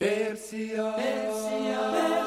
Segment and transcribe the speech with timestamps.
[0.00, 2.17] Персия, Персия, Персия,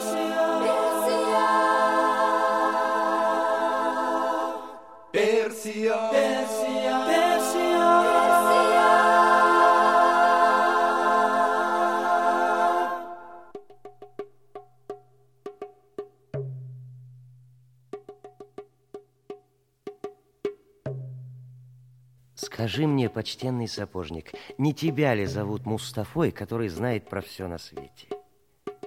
[22.71, 28.07] Скажи мне, почтенный сапожник, не тебя ли зовут Мустафой, который знает про все на свете?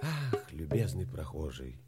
[0.01, 1.83] Ах, любезный прохожий,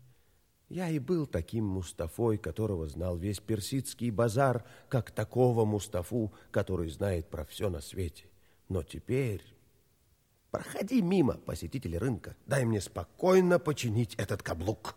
[0.68, 7.30] я и был таким Мустафой, которого знал весь персидский базар, как такого Мустафу, который знает
[7.30, 8.26] про все на свете.
[8.68, 9.42] Но теперь...
[10.50, 12.36] Проходи мимо, посетитель рынка.
[12.44, 14.96] Дай мне спокойно починить этот каблук.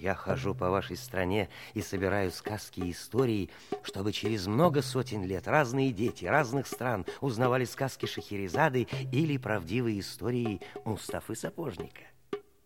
[0.00, 3.50] Я хожу по вашей стране и собираю сказки и истории,
[3.82, 10.62] чтобы через много сотен лет разные дети разных стран узнавали сказки Шахерезады или правдивые истории
[10.86, 12.00] Мустафы Сапожника.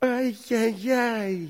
[0.01, 1.49] Ай-яй-яй!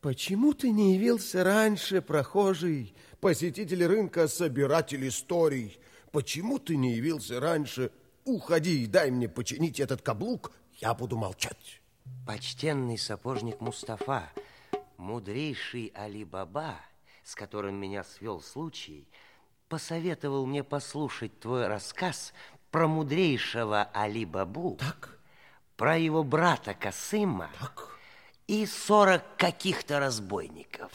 [0.00, 5.78] Почему ты не явился раньше, прохожий, посетитель рынка, собиратель историй?
[6.10, 7.90] Почему ты не явился раньше?
[8.24, 11.82] Уходи и дай мне починить этот каблук, я буду молчать.
[12.26, 14.30] Почтенный сапожник Мустафа,
[14.96, 16.74] мудрейший Али-Баба,
[17.22, 19.08] с которым меня свел случай,
[19.68, 22.32] посоветовал мне послушать твой рассказ
[22.70, 25.18] про мудрейшего Али-Бабу, Так,
[25.76, 27.96] про его брата Касыма так.
[28.46, 30.90] и сорок каких-то разбойников.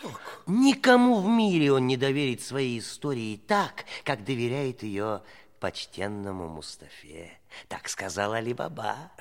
[0.48, 5.22] Никому в мире он не доверит своей истории так, как доверяет ее
[5.60, 7.32] почтенному Мустафе.
[7.68, 9.12] Так сказал Али-Баба.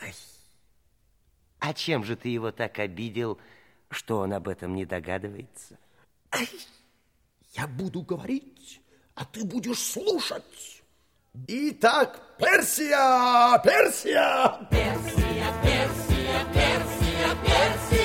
[1.60, 3.38] А чем же ты его так обидел,
[3.90, 5.78] что он об этом не догадывается?
[7.52, 8.80] Я буду говорить,
[9.14, 10.82] а ты будешь слушать.
[11.46, 14.68] Итак, Персия, Персия!
[17.42, 17.99] Здравствуйте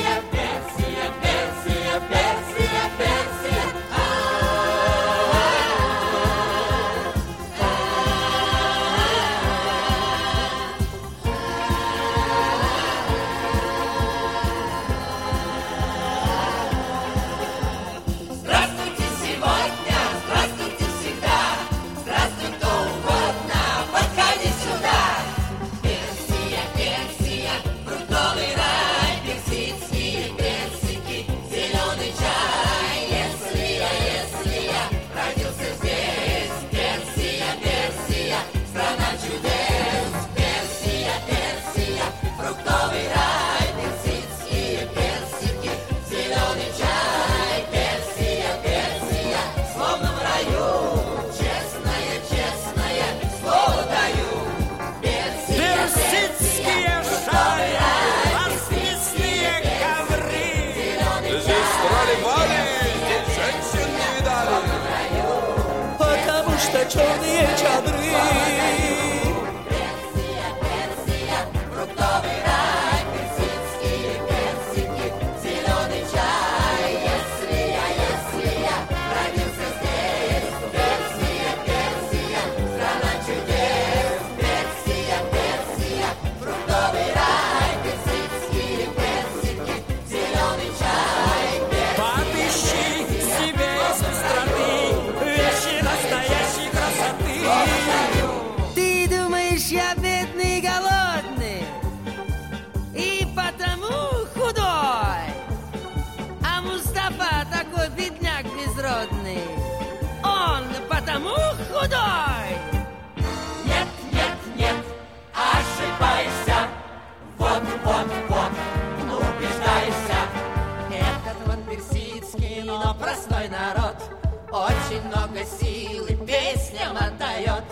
[124.86, 127.64] Очень много силы песням отдает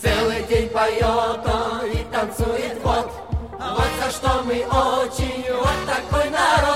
[0.00, 3.10] Целый день поет он и танцует вот.
[3.58, 6.73] Вот за что мы очень вот такой народ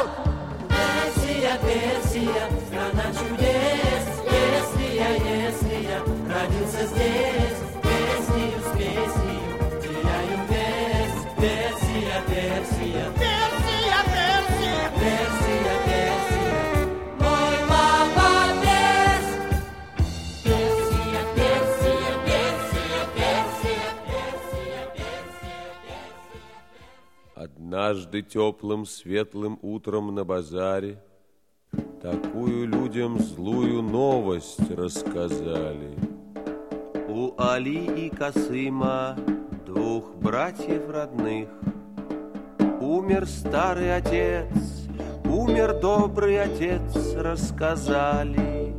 [27.79, 31.01] Однажды теплым светлым утром на базаре
[32.03, 35.97] Такую людям злую новость рассказали.
[37.09, 39.17] У Али и Касыма,
[39.65, 41.49] двух братьев родных,
[42.81, 44.49] Умер старый отец,
[45.25, 48.75] умер добрый отец, рассказали.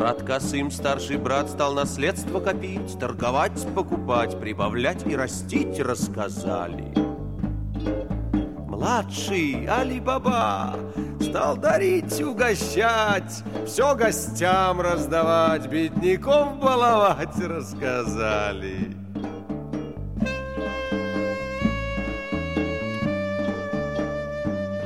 [0.00, 6.94] Брат Косым, старший брат, стал наследство копить, торговать, покупать, прибавлять и растить, рассказали.
[8.66, 10.74] Младший Али-Баба
[11.20, 18.99] стал дарить, угощать, все гостям раздавать, бедняков баловать, рассказали.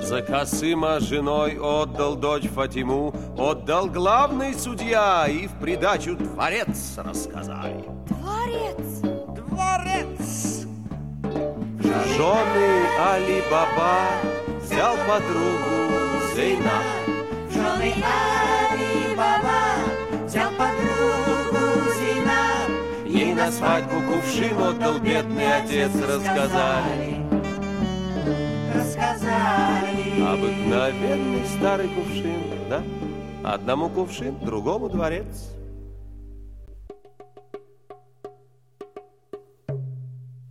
[0.04, 7.86] За Касыма женой отдал дочь Фатиму, отдал главный судья и в придачу дворец рассказали.
[8.08, 9.00] Дворец.
[9.34, 10.66] Дворец!
[11.82, 14.08] Жены Али-Баба
[14.62, 15.94] взял подругу
[16.36, 16.84] Зейнаб.
[17.50, 23.06] Жены Али Баба взял подругу Зейнаб.
[23.06, 27.23] Ей на свадьбу кувшин отдал бедный отец, рассказали.
[28.74, 30.20] Рассказали.
[30.20, 32.82] Обыкновенный старый кувшин, да?
[33.44, 35.50] Одному кувшин, другому дворец.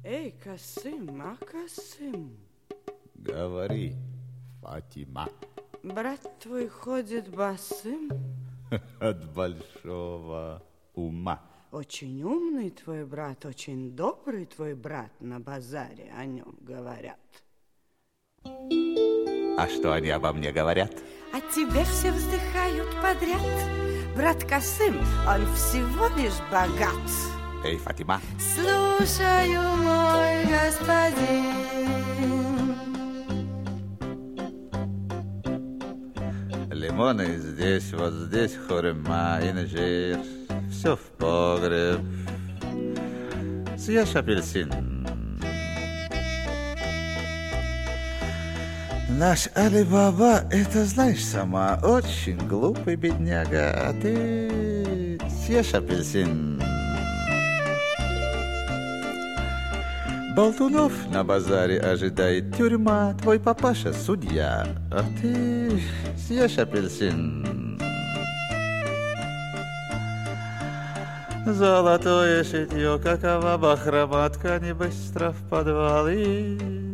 [0.03, 2.37] Эй, Касым, а Касым,
[3.15, 3.95] Говори,
[4.61, 5.29] Фатима,
[5.81, 8.09] брат твой ходит босым?
[8.99, 11.41] от большого ума.
[11.71, 17.17] Очень умный твой брат, очень добрый твой брат, на базаре о нем говорят.
[18.45, 20.91] А что они обо мне говорят?
[21.33, 23.41] А тебе все вздыхают подряд.
[24.15, 24.97] Брат Касым,
[25.27, 27.09] он всего лишь богат.
[27.65, 31.63] Эй, Фатима, Слушаю, мой господин.
[36.93, 40.19] лимоны здесь, вот здесь хурма, инжир.
[40.69, 42.01] Все в погреб.
[43.77, 44.92] Съешь апельсин.
[49.17, 56.59] Наш Али-Баба, это знаешь сама, очень глупый бедняга, а ты съешь апельсин.
[60.35, 65.79] Болтунов на базаре ожидает тюрьма, твой папаша судья, а ты
[66.17, 67.79] съешь апельсин.
[71.45, 76.92] Золотое шитье, какова бахрома, ткани быстро в подвал и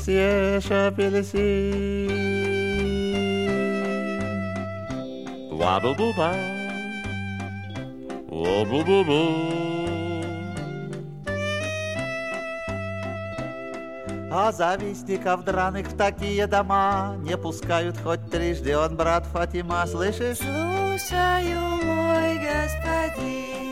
[0.00, 2.10] съешь апельсин.
[5.50, 6.30] Ла-бу-бу-ба.
[8.30, 9.60] Ла-бу-бу-бу.
[14.32, 20.38] А завистников драных в такие дома Не пускают хоть трижды он брат Фатима, слышишь?
[20.38, 23.69] Слушаю, мой господин.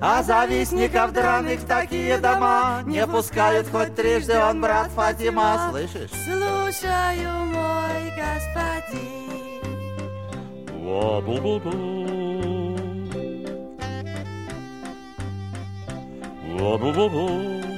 [0.00, 6.10] А завистников драных в такие дома Не пускают хоть трижды он брат Фатима, слышишь?
[6.10, 9.14] Слушаю, мой господин.
[10.84, 12.04] Ла-бу-бу-бу.
[16.58, 17.73] Ла-бу-бу-бу.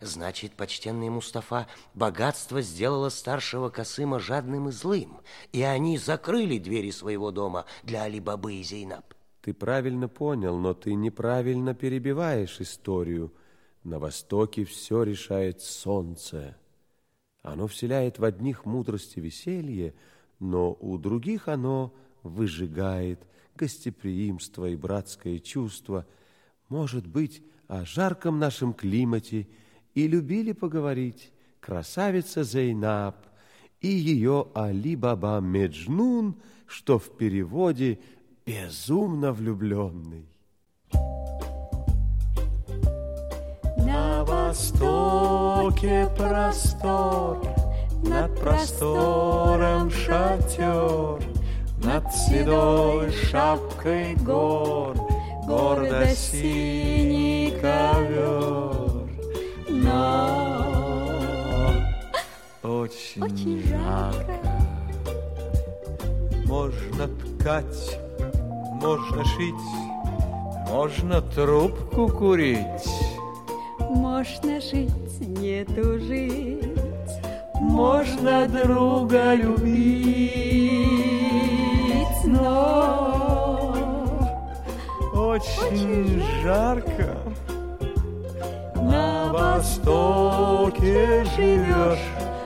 [0.00, 5.20] Значит, почтенный Мустафа, богатство сделало старшего Касыма жадным и злым,
[5.52, 9.04] и они закрыли двери своего дома для Али-Бабы и Зейнаб.
[9.42, 13.32] Ты правильно понял, но ты неправильно перебиваешь историю.
[13.84, 16.56] На востоке все решает солнце.
[17.42, 19.94] Оно вселяет в одних мудрость и веселье,
[20.38, 21.92] но у других оно
[22.22, 23.20] выжигает
[23.54, 26.06] гостеприимство и братское чувство.
[26.68, 29.46] Может быть, о жарком нашем климате
[29.94, 33.16] и любили поговорить красавица Зейнаб
[33.80, 37.98] и ее Али-Баба Меджнун, что в переводе
[38.46, 40.26] «безумно влюбленный».
[43.76, 47.42] На востоке простор,
[48.04, 51.20] над простором шатер,
[51.82, 54.96] над седой шапкой гор,
[55.46, 58.79] гордо синий ковер.
[59.90, 61.72] Но
[62.62, 64.36] очень, жарко.
[66.46, 67.98] Можно ткать,
[68.82, 69.68] можно шить,
[70.68, 72.88] можно трубку курить.
[73.78, 76.78] Можно жить, не тужить.
[77.60, 80.70] Можно друга любить,
[82.24, 83.74] но
[85.14, 87.09] очень жарко.
[89.32, 91.98] Востоке живешь,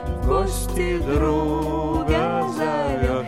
[0.05, 3.25] в гости друга зовешь.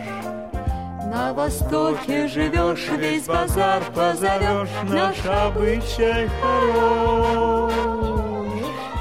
[1.11, 7.73] На востоке живешь, весь базар позовешь, наш обычай хорош.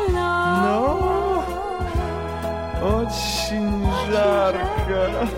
[0.08, 1.44] Но
[2.82, 5.28] очень жарко.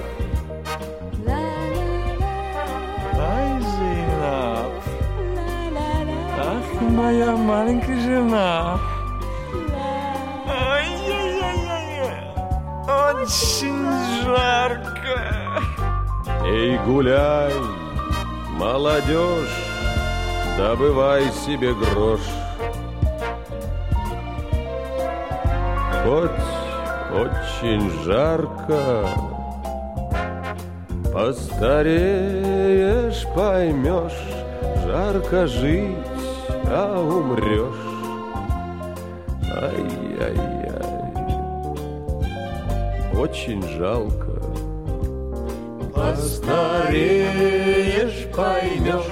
[3.19, 4.73] Ай, Зейнаб,
[6.39, 8.79] ах, моя маленькая жена.
[12.89, 13.87] Очень
[14.25, 15.63] жарко.
[16.45, 17.53] Эй, гуляй,
[18.53, 19.57] молодежь,
[20.57, 22.21] добывай себе грош.
[26.05, 26.31] Хоть
[27.13, 29.07] очень жарко,
[31.13, 32.47] постареешь,
[33.35, 34.23] поймешь,
[34.87, 35.97] жарко жить,
[36.65, 37.88] а умрешь.
[43.19, 44.41] Очень жалко.
[45.95, 47.01] Постареешь,
[48.35, 49.11] поймешь,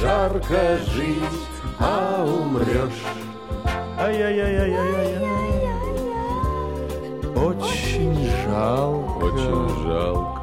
[0.00, 1.40] жарко жить,
[1.80, 3.02] а умрешь.
[3.98, 5.26] Ай-яй-яй-яй-яй-яй.
[7.34, 9.24] Очень жалко.
[9.24, 10.41] Очень жалко.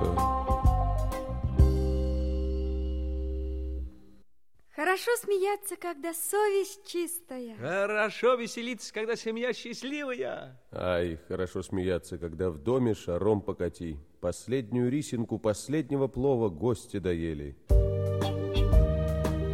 [4.90, 7.56] Хорошо смеяться, когда совесть чистая.
[7.58, 10.60] Хорошо веселиться, когда семья счастливая.
[10.72, 14.00] Ай, хорошо смеяться, когда в доме шаром покати.
[14.20, 17.56] Последнюю рисинку последнего плова гости доели.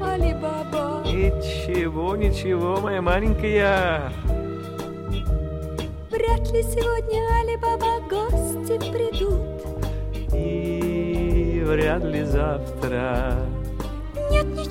[0.02, 1.04] Али-баба.
[1.06, 4.14] Ничего, ничего, моя маленькая.
[6.12, 9.44] Вряд ли сегодня Али-баба гости придут.
[10.34, 13.55] И вряд ли завтра.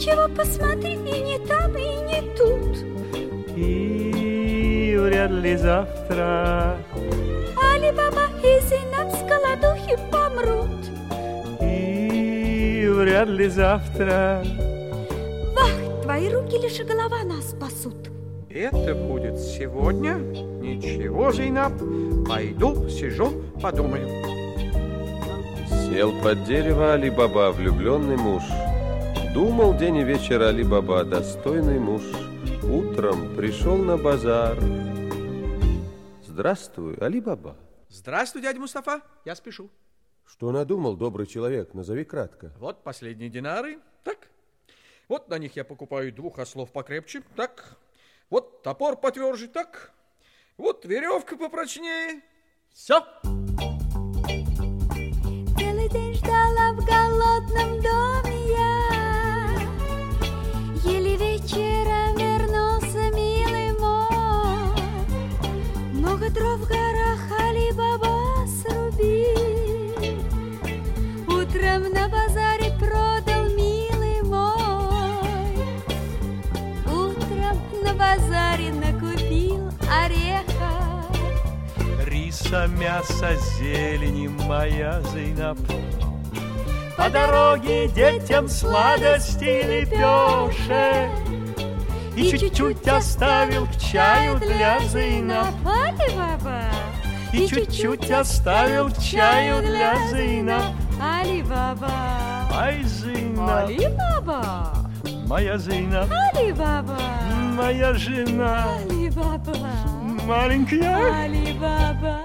[0.05, 3.57] Ничего, посмотри, и не там, и не тут.
[3.57, 6.77] И вряд ли завтра.
[7.57, 10.69] Али-баба и Зейнаб с голодухи помрут.
[11.63, 14.45] И вряд ли завтра.
[15.57, 18.11] Вах, твои руки лишь и голова нас спасут.
[18.51, 20.17] Это будет сегодня?
[20.17, 21.73] Ничего, Зейнаб.
[22.29, 23.33] Пойду, сижу,
[23.63, 24.07] подумаю.
[25.89, 28.43] Сел под дерево Али-Баба, влюбленный муж.
[29.35, 32.03] Думал день и вечер Али-Баба, достойный муж.
[32.62, 34.57] Утром пришел на базар.
[36.25, 37.57] Здравствуй, Али-Баба.
[37.88, 39.00] Здравствуй, дядя Мустафа.
[39.25, 39.71] Я спешу.
[40.25, 41.75] Что надумал, добрый человек?
[41.75, 42.53] Назови кратко.
[42.61, 43.81] Вот последние динары.
[44.05, 44.29] Так.
[45.09, 47.25] Вот на них я покупаю двух ослов покрепче.
[47.35, 47.76] Так.
[48.31, 49.49] Вот топор потверже.
[49.49, 49.91] Так.
[50.57, 52.23] Вот веревка попрочнее.
[52.73, 53.00] Все.
[55.59, 58.34] Целый день ждала в голодном доме
[66.35, 69.95] дров в горах Али-Баба срубил.
[71.29, 75.64] Утром на базаре продал милый мой.
[76.87, 81.07] Утром на базаре накупил ореха.
[82.05, 85.59] Риса, мясо, зелени, моя Зейнаб.
[86.97, 91.34] По дороге детям сладости лепешек.
[92.16, 95.54] И чуть-чуть оставил к чаю для Зейнаб.
[95.66, 96.71] Али-Баба.
[97.33, 100.62] И чуть-чуть оставил к чаю для Зейнаб.
[101.00, 101.90] Али-Баба.
[102.52, 104.75] Ай, Зейнаб, Али-Баба.
[105.26, 106.99] моя Зейнаб, Али-Баба.
[107.56, 109.56] моя жена, Али-Баба.
[110.25, 111.25] маленькая.
[111.25, 112.21] Али-Баба.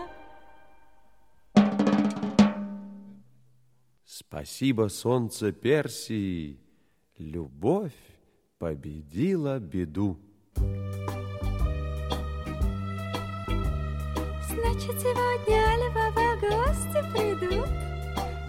[4.05, 6.59] Спасибо, солнце Персии.
[7.17, 7.91] Любовь
[8.59, 10.17] победила беду.
[14.47, 17.69] Значит, сегодня Али-Баба гости придут.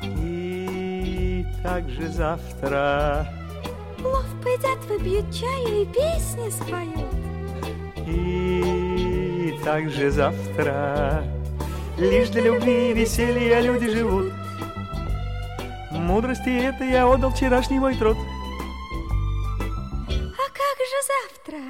[0.03, 3.29] И также завтра,
[3.99, 7.15] Плов поедят, выпьют чаю и песни споют.
[8.09, 11.23] и также завтра.
[11.99, 14.33] Лишь для любви и веселья люди живут.
[15.93, 18.17] Мудрости это я отдал вчерашний мой труд.
[21.01, 21.61] Завтра?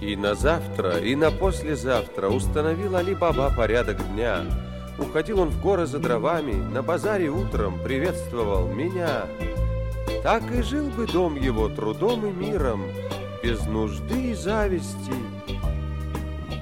[0.00, 4.42] И на завтра, и на послезавтра установил Али-Баба порядок дня.
[4.98, 9.26] Уходил он в горы за дровами, на базаре утром приветствовал меня.
[10.22, 12.84] Так и жил бы дом его трудом и миром,
[13.42, 15.14] без нужды и зависти,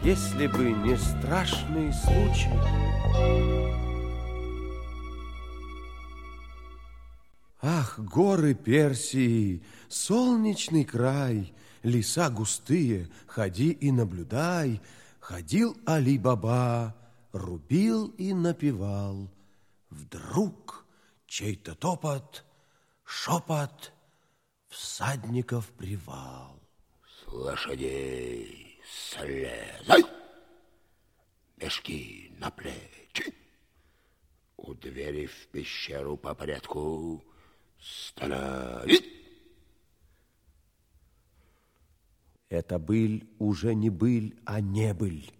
[0.02, 3.71] если бы не страшный случай.
[7.64, 11.54] Ах, горы Персии, солнечный край,
[11.84, 14.80] Леса густые, ходи и наблюдай.
[15.20, 16.96] Ходил Али-Баба,
[17.30, 19.30] рубил и напевал.
[19.90, 20.84] Вдруг
[21.26, 22.44] чей-то топот,
[23.04, 23.92] шепот,
[24.68, 26.60] всадников привал.
[27.06, 30.04] С лошадей слезай,
[31.58, 33.32] мешки на плечи.
[34.56, 37.22] У двери в пещеру по порядку
[37.82, 39.04] стоять.
[42.48, 45.30] Это быль уже не быль, а не быль.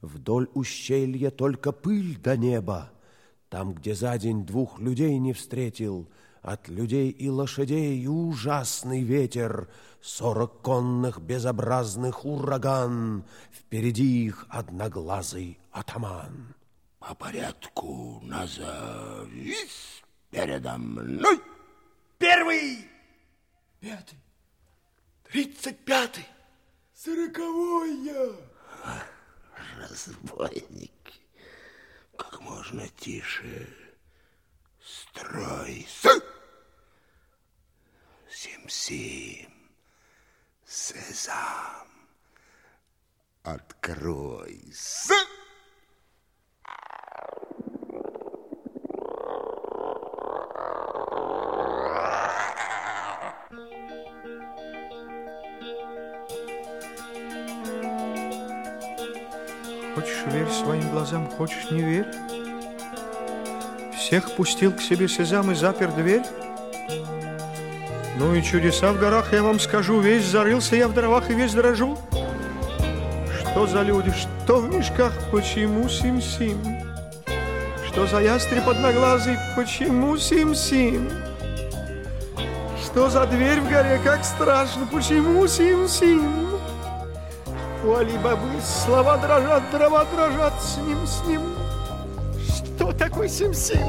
[0.00, 2.92] Вдоль ущелья только пыль до неба.
[3.48, 6.08] Там, где за день двух людей не встретил,
[6.42, 9.68] От людей и лошадей ужасный ветер,
[10.00, 16.54] Сорок конных безобразных ураган, Впереди их одноглазый атаман.
[17.00, 21.40] По порядку назовись передо мной.
[22.18, 22.90] Первый,
[23.80, 24.18] пятый,
[25.30, 26.26] тридцать пятый,
[26.92, 28.34] сороковой я.
[29.78, 31.12] Разбойник,
[32.16, 33.68] как можно тише?
[34.82, 36.10] Стройся.
[38.28, 39.70] Сим-сим,
[40.66, 41.88] сезам,
[43.44, 45.14] откройся.
[60.28, 62.06] Верь своим глазам, хочешь не верь.
[63.96, 66.22] Всех пустил к себе Сезам и запер дверь.
[68.18, 71.54] Ну и чудеса в горах, я вам скажу, весь зарылся я в дровах и весь
[71.54, 71.98] дрожу.
[73.38, 76.58] Что за люди, что в мешках, почему сим-сим?
[77.86, 81.10] Что за ястреб одноглазый, почему сим-сим?
[82.82, 86.47] Что за дверь в горе, как страшно, почему сим-сим?
[87.88, 91.40] У Али-Бабы слова дрожат, дрова дрожат с ним, с ним.
[92.46, 93.80] Что такое сим-сим?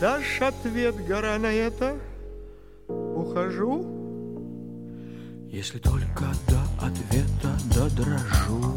[0.00, 1.96] Дашь ответ, гора, на это?
[2.88, 3.86] Ухожу?
[5.52, 8.74] Если только до ответа додрожу.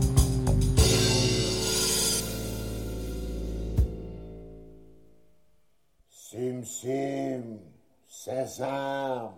[6.11, 7.61] Сим-сим,
[8.07, 9.33] сезам,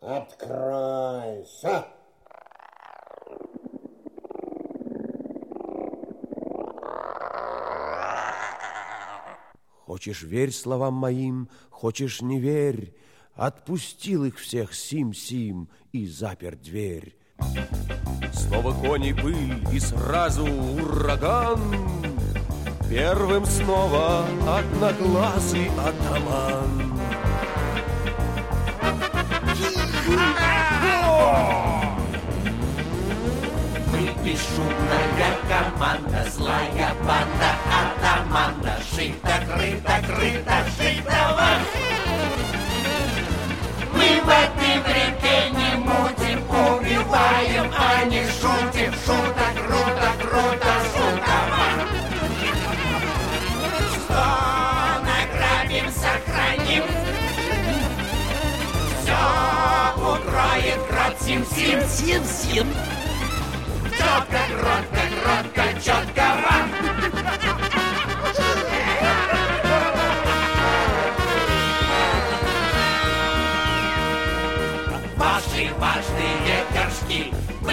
[0.00, 1.86] откройся.
[9.86, 12.92] Хочешь верь словам моим, хочешь не верь.
[13.36, 17.16] Отпустил их всех Сим-Сим и запер дверь.
[18.32, 21.60] Снова кони пыль и сразу ураган.
[22.90, 26.92] Первым снова одноглазый атаман.
[33.92, 37.56] Мы бесшумная команда, злая банда,
[39.06, 41.50] атаманда, шито, крыто, крыто, шитого.
[43.92, 51.68] Мы в этой реке не мутим, убиваем, а не шутим, шуток, круто, круто, шутово.
[53.94, 54.24] Что
[55.04, 56.84] награбим, сохраним,
[59.02, 59.22] все
[59.96, 62.66] укроет крот сим-сим, сим-сим.
[63.98, 66.55] Четко, кротко, кротко, четко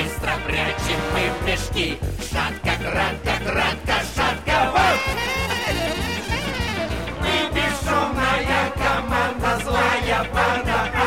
[0.04, 4.98] Быстро прячем мы в мешки Шатко, кратко, кратко, шатко вам.
[7.22, 11.03] Мы бесшумная команда Злая банда,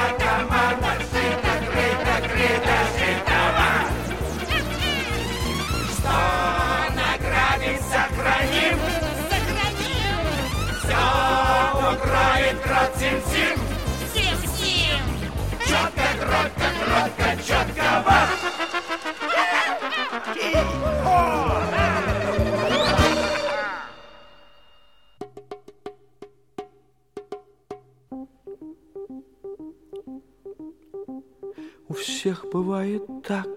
[31.88, 33.48] У всех бывает так,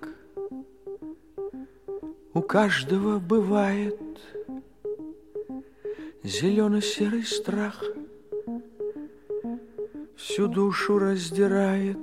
[2.33, 3.99] у каждого бывает
[6.23, 7.83] зелено-серый страх,
[10.15, 11.97] всю душу раздирает,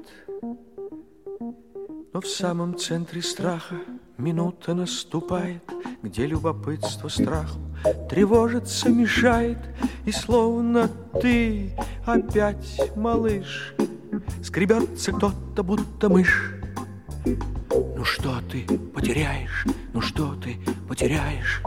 [2.16, 3.76] но в самом центре страха
[4.16, 5.62] минута наступает,
[6.02, 7.58] где любопытство страху
[8.08, 9.58] тревожится, мешает,
[10.06, 10.88] и словно
[11.20, 11.72] ты
[12.06, 13.74] опять малыш.
[14.42, 16.54] Скребется кто-то, будто мышь.
[17.26, 20.56] Ну что ты потеряешь, ну что ты
[20.88, 21.60] потеряешь,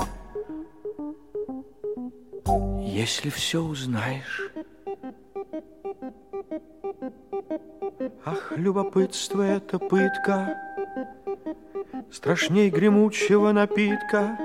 [2.88, 4.49] если все узнаешь?
[8.32, 10.56] Ах, любопытство— это пытка,
[12.12, 14.38] Страшней гремучего напитка.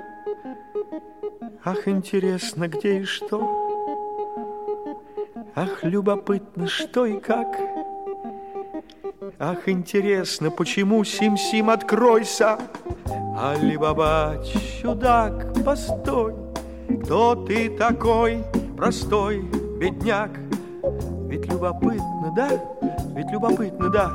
[1.62, 3.40] Ах, интересно, где и что?
[5.54, 7.60] Ах, любопытно, что и как?
[9.38, 12.58] Ах, интересно, почему Сим-Сим откройся?
[13.38, 14.42] Али-Баба,
[14.80, 16.32] чудак, постой,
[17.02, 18.44] Кто ты такой,
[18.78, 19.42] простой
[19.78, 20.30] бедняк?
[21.28, 22.48] Ведь любопытно, да?
[23.14, 24.10] Ведь любопытно, да?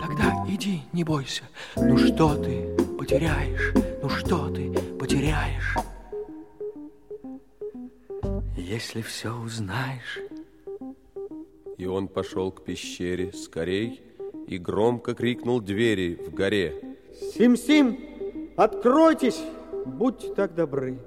[0.00, 1.42] Тогда иди, не бойся.
[1.76, 3.74] Ну что ты потеряешь?
[4.00, 5.74] Ну что ты потеряешь?
[8.56, 10.20] Если все узнаешь.
[11.78, 14.02] И он пошел к пещере скорей
[14.46, 16.96] и громко крикнул двери в горе.
[17.34, 17.98] Сим-Сим,
[18.56, 19.40] откройтесь,
[19.84, 21.00] будьте так добры.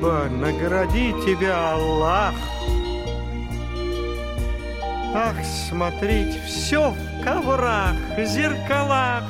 [0.00, 2.34] Спасибо, награди тебя, Аллах.
[5.14, 5.36] Ах,
[5.68, 9.24] смотреть все в коврах, зеркалах.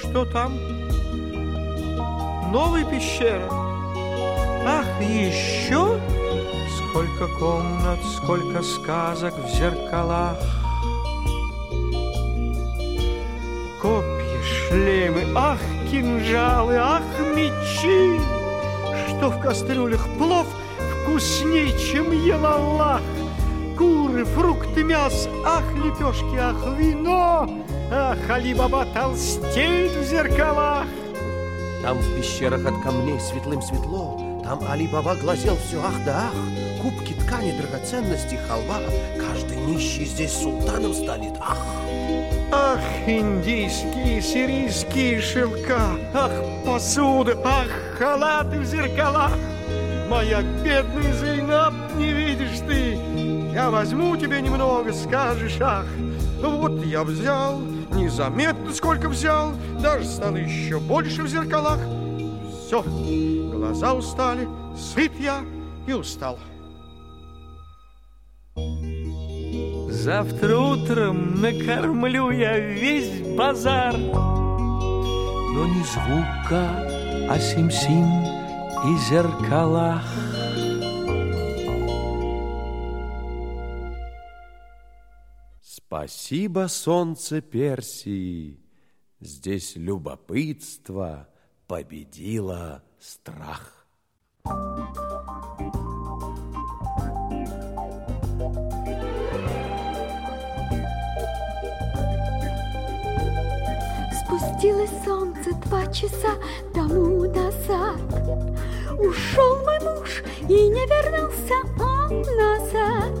[0.00, 0.58] Что там?
[2.50, 3.48] Новая пещера.
[4.66, 6.00] Ах, еще?
[6.78, 10.38] Сколько комнат, сколько сказок в зеркалах.
[13.80, 17.02] Копья, шлемы, ах, кинжалы, ах,
[17.36, 18.20] мечи!
[19.08, 20.46] Что в кастрюлях плов
[21.02, 23.02] вкусней, чем ел Аллах!
[23.76, 27.48] Куры, фрукты, мясо, ах, лепешки, ах, вино!
[27.92, 30.86] Ах, Али-Баба толстеет в зеркалах!
[31.82, 37.12] Там в пещерах от камней светлым светло, Там Али-Баба глазел все ах да ах, Кубки,
[37.12, 38.80] ткани, драгоценности, халва,
[39.18, 41.58] Каждый нищий здесь султаном станет, ах!
[42.52, 45.80] Ах, индийские, сирийские шелка,
[46.14, 46.30] Ах,
[46.64, 49.32] посуда, ах, халаты в зеркалах.
[50.08, 52.98] Моя бедная Зейнаб, не видишь ты,
[53.52, 55.86] Я возьму тебе немного, скажешь, ах.
[56.40, 61.80] Вот я взял, незаметно сколько взял, Даже стало еще больше в зеркалах.
[62.66, 62.82] Все,
[63.52, 65.40] глаза устали, сыт я
[65.86, 66.38] и устал.
[69.96, 73.96] Завтра утром накормлю я весь базар.
[73.96, 78.04] Но ни звука о сим-сим
[78.84, 80.04] и зеркалах.
[85.62, 88.60] Спасибо, солнце Персии.
[89.20, 91.26] Здесь любопытство
[91.66, 93.86] победило страх.
[104.36, 106.34] Спустилось солнце два часа
[106.74, 108.00] тому назад.
[108.98, 113.12] Ушел мой муж и не вернулся он назад.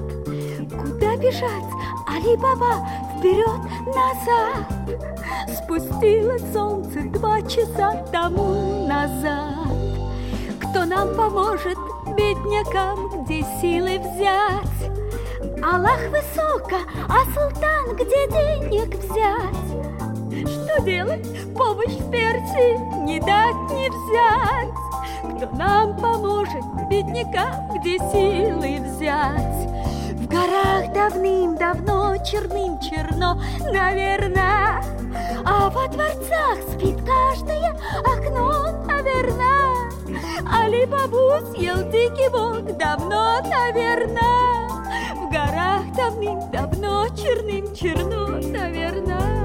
[0.68, 1.70] Куда бежать,
[2.06, 2.86] Али-Баба,
[3.18, 4.66] вперед-назад?
[5.56, 9.68] Спустилось солнце два часа тому назад.
[10.60, 11.78] Кто нам поможет,
[12.14, 14.92] беднякам, где силы взять?
[15.62, 16.76] Аллах высоко,
[17.08, 19.85] а султан, где денег взять?
[20.44, 21.26] Что делать?
[21.54, 24.86] Помощь в Персии не дать, не взять.
[25.36, 29.66] Кто нам поможет, бедняка, где силы взять?
[30.12, 33.40] В горах давным-давно черным черно,
[33.72, 34.82] наверное,
[35.44, 39.90] А во дворцах спит каждое окно, наверное.
[40.52, 44.68] Али-бабу съел дикий бог давно, наверное.
[45.14, 49.35] В горах давным-давно черным черно, наверное.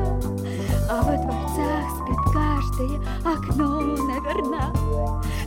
[0.93, 4.73] А во дворцах спит каждое окно, наверное.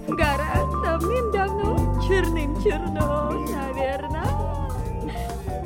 [0.09, 4.25] В горах давным-давно черным черно, наверное.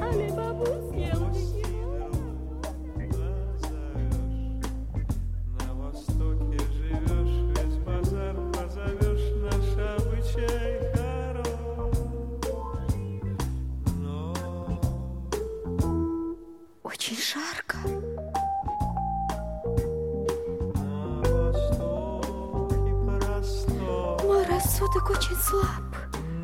[0.03, 0.33] Али
[5.53, 6.59] На востоке
[24.89, 25.67] Рассудок очень слаб.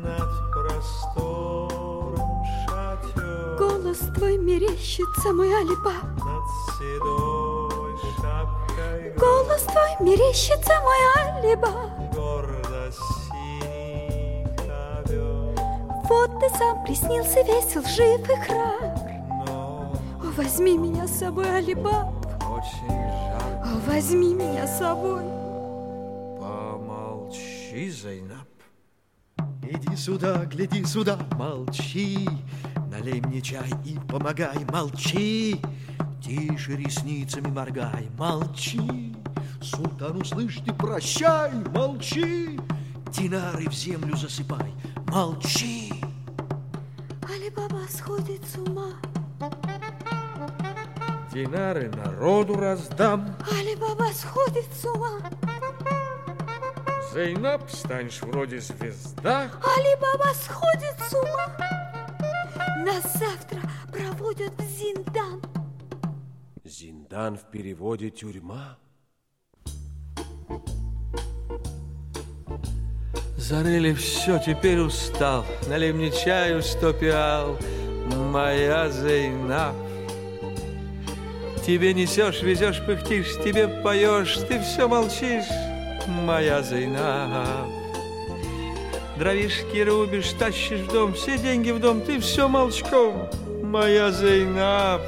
[0.03, 6.03] Над простором шатер, Голос твой мерещится, мой Алибаб.
[6.23, 6.43] над
[6.77, 12.13] седой шапкой Голос твой мерещится, мой Алибаб.
[12.13, 15.55] гордо синий ковер.
[16.07, 19.49] Вот ты сам приснился весел, жив и храбр.
[19.49, 19.91] О,
[20.37, 22.13] возьми меня с собой, Алибаб.
[22.47, 23.63] Очень жарко.
[23.63, 25.23] О, возьми меня с собой.
[27.75, 28.47] Помолчи, Зайнаб.
[29.61, 32.25] Иди сюда, гляди сюда, молчи.
[32.89, 35.59] Налей мне чай и помогай, молчи.
[36.23, 39.13] Тише ресницами моргай, молчи.
[39.61, 42.57] Султан, услышь ты, прощай, молчи.
[43.11, 44.73] Динары в землю засыпай,
[45.07, 45.91] молчи.
[47.23, 48.93] Алибаба сходит с ума.
[51.33, 53.35] Динары народу раздам.
[53.51, 55.19] Алибаба сходит с ума.
[57.15, 59.49] Зайнаб, станешь вроде звезда.
[59.63, 61.47] Алибаба сходит с ума.
[62.83, 65.41] Нас завтра проводят в Зиндан.
[66.65, 68.77] Зиндан в переводе тюрьма.
[73.37, 75.45] Зарыли все, теперь устал.
[75.69, 77.57] Налей мне чаю сто пиал,
[78.13, 79.73] моя Зейнаб.
[81.65, 85.45] Тебе несешь, везешь, пыхтишь, тебе поешь, ты все молчишь,
[86.07, 87.69] моя Зейнаб.
[89.17, 93.29] Дровишки рубишь, тащишь в дом, все деньги в дом, ты все молчком,
[93.63, 95.01] моя Зейнаб.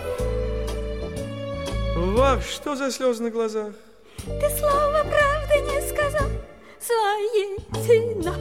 [1.96, 3.74] Вах, что за слезы на глазах?
[4.26, 6.28] Ты слова правды не сказал
[6.80, 8.36] своей Зинаб.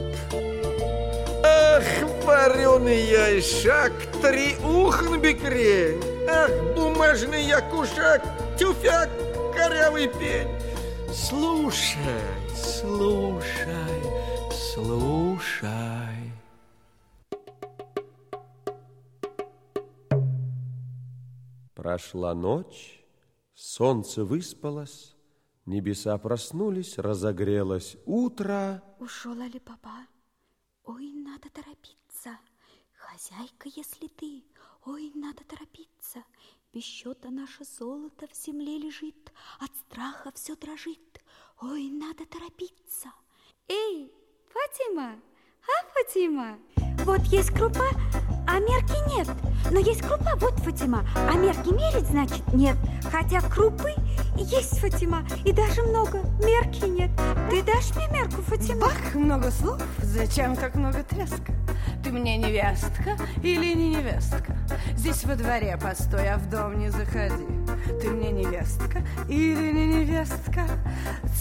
[1.43, 1.83] Ах,
[2.23, 6.01] вареный яйшак, три ухн бекрень.
[6.29, 8.21] Ах, бумажный якушак,
[8.59, 9.09] тюфяк,
[9.55, 10.49] корявый пень.
[11.13, 11.97] Слушай,
[12.57, 14.01] слушай,
[14.51, 16.33] слушай.
[21.73, 23.01] Прошла ночь,
[23.53, 25.15] солнце выспалось,
[25.65, 28.83] небеса проснулись, разогрелось утро.
[28.99, 30.07] Ушел Алибаба.
[30.83, 32.37] Ой, надо торопиться.
[32.93, 34.43] Хозяйка, если ты,
[34.85, 36.23] ой, надо торопиться.
[36.73, 41.06] Без счета наше золото в земле лежит, от страха все дрожит.
[41.59, 43.11] Ой, надо торопиться.
[43.67, 44.11] Эй,
[44.53, 45.15] Фатима,
[45.63, 46.59] а, Фатима?
[47.03, 47.87] Вот есть крупа,
[48.47, 49.27] а мерки нет.
[49.71, 52.77] Но есть крупа, вот, Фатима, а мерки мерить, значит, нет.
[53.11, 53.93] Хотя крупы
[54.37, 57.11] есть, Фатима, и даже много, мерки нет.
[57.49, 58.87] Ты дашь мне мерку, Фатима?
[58.87, 61.53] Бах, много слов, зачем так много треска?
[62.03, 64.55] Ты мне невестка или не невестка?
[64.95, 67.45] Здесь во дворе постой, а в дом не заходи.
[68.01, 70.67] Ты мне невестка или не невестка?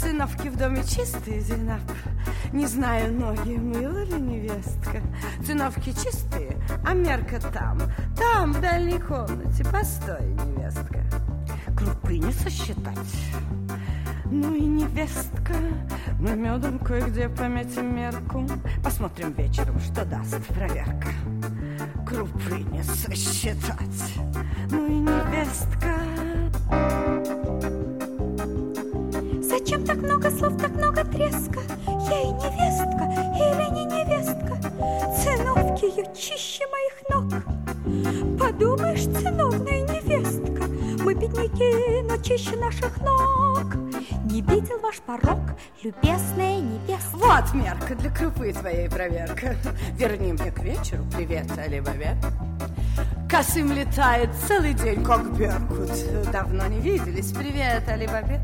[0.01, 1.81] Циновки в доме чистые, Зинаб.
[2.53, 5.03] Не знаю, ноги мыла ли невестка.
[5.45, 7.79] Циновки чистые, а мерка там.
[8.17, 11.05] Там, в дальней комнате, постой, невестка.
[11.77, 12.97] Крупы не сосчитать.
[14.31, 15.55] Ну и невестка,
[16.19, 18.47] мы медом кое-где пометим мерку.
[18.83, 21.09] Посмотрим вечером, что даст проверка.
[22.07, 24.15] Крупы не сосчитать.
[24.71, 25.95] Ну и невестка.
[29.43, 31.61] Зачем так много слов, так много треска?
[31.87, 33.05] Я невестка,
[33.35, 33.96] или не невестка?
[35.87, 37.43] Ее чище моих ног.
[38.41, 40.65] Подумаешь, циновная невестка,
[41.05, 43.77] мы бедняки, но чище наших ног.
[44.25, 45.39] Не видел ваш порог,
[45.85, 47.17] любезная невестка.
[47.17, 49.55] Вот мерка для крупы твоей проверка.
[49.93, 52.17] Верни мне к вечеру привет, Алибабе.
[53.31, 55.93] Косым летает целый день, как Беркут.
[56.33, 57.31] Давно не виделись.
[57.31, 58.43] Привет, Алибабе.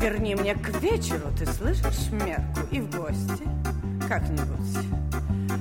[0.00, 3.42] Верни мне к вечеру, ты слышишь, мерку, и в гости
[4.08, 5.09] как-нибудь.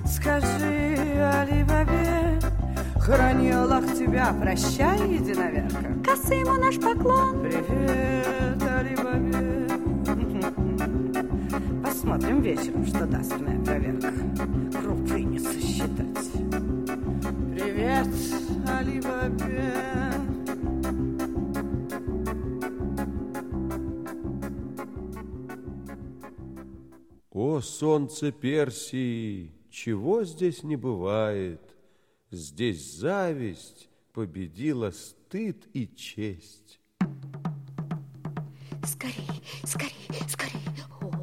[0.10, 2.39] Скажи, Алибабе,
[3.00, 5.93] храни Аллах тебя, прощай, единоверка.
[6.04, 7.41] Косыму наш поклон.
[7.41, 9.67] Привет, Алибабе.
[11.84, 14.12] Посмотрим вечером, что даст моя проверка.
[14.80, 16.32] Крупы не сосчитать.
[17.52, 18.08] Привет,
[18.67, 19.74] Али-Бабе.
[27.32, 31.62] О, солнце Персии, чего здесь не бывает?
[32.32, 36.82] Здесь зависть победила стыд и честь.
[38.84, 40.60] Скорей, скорей, скорей.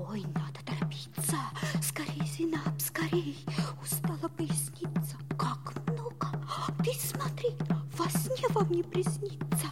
[0.08, 1.36] Ой, надо торопиться.
[1.82, 3.36] Скорей, Зинаб, скорей.
[3.82, 5.18] Устала поясница.
[5.38, 6.28] Как много.
[6.82, 7.50] Ты смотри,
[7.98, 9.66] во сне вам не приснится.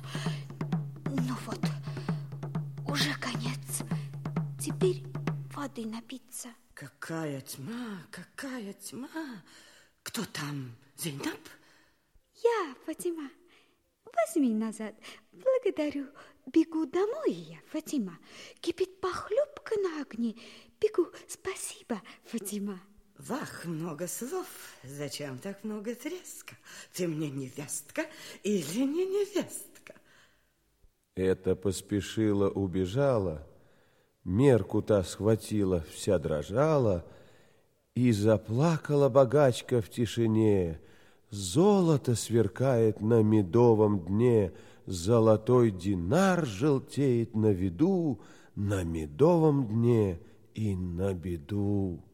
[1.07, 1.61] Ну вот,
[2.87, 3.83] уже конец.
[4.61, 5.03] Теперь
[5.55, 6.51] воды напиться.
[6.75, 9.09] Какая тьма, какая тьма.
[10.03, 10.75] Кто там?
[10.97, 11.39] Зейнаб?
[12.43, 13.31] Я, Фатима.
[14.05, 14.95] Возьми назад.
[15.31, 16.09] Благодарю.
[16.47, 18.19] Бегу домой я, Фатима.
[18.61, 20.35] Кипит похлебка на огне.
[20.81, 21.07] Бегу.
[21.29, 22.81] Спасибо, Фатима.
[23.19, 24.49] Вах, много слов.
[24.83, 26.57] Зачем так много треска?
[26.93, 28.07] Ты мне невестка
[28.43, 29.95] или не невестка?
[31.15, 33.47] Это поспешила, убежала,
[34.25, 37.05] мерку та схватила, вся дрожала,
[37.95, 40.81] и заплакала богачка в тишине.
[41.31, 44.53] Золото сверкает на медовом дне,
[44.87, 48.21] Золотой динар желтеет на виду,
[48.55, 50.21] На медовом дне
[50.55, 52.05] и на беду.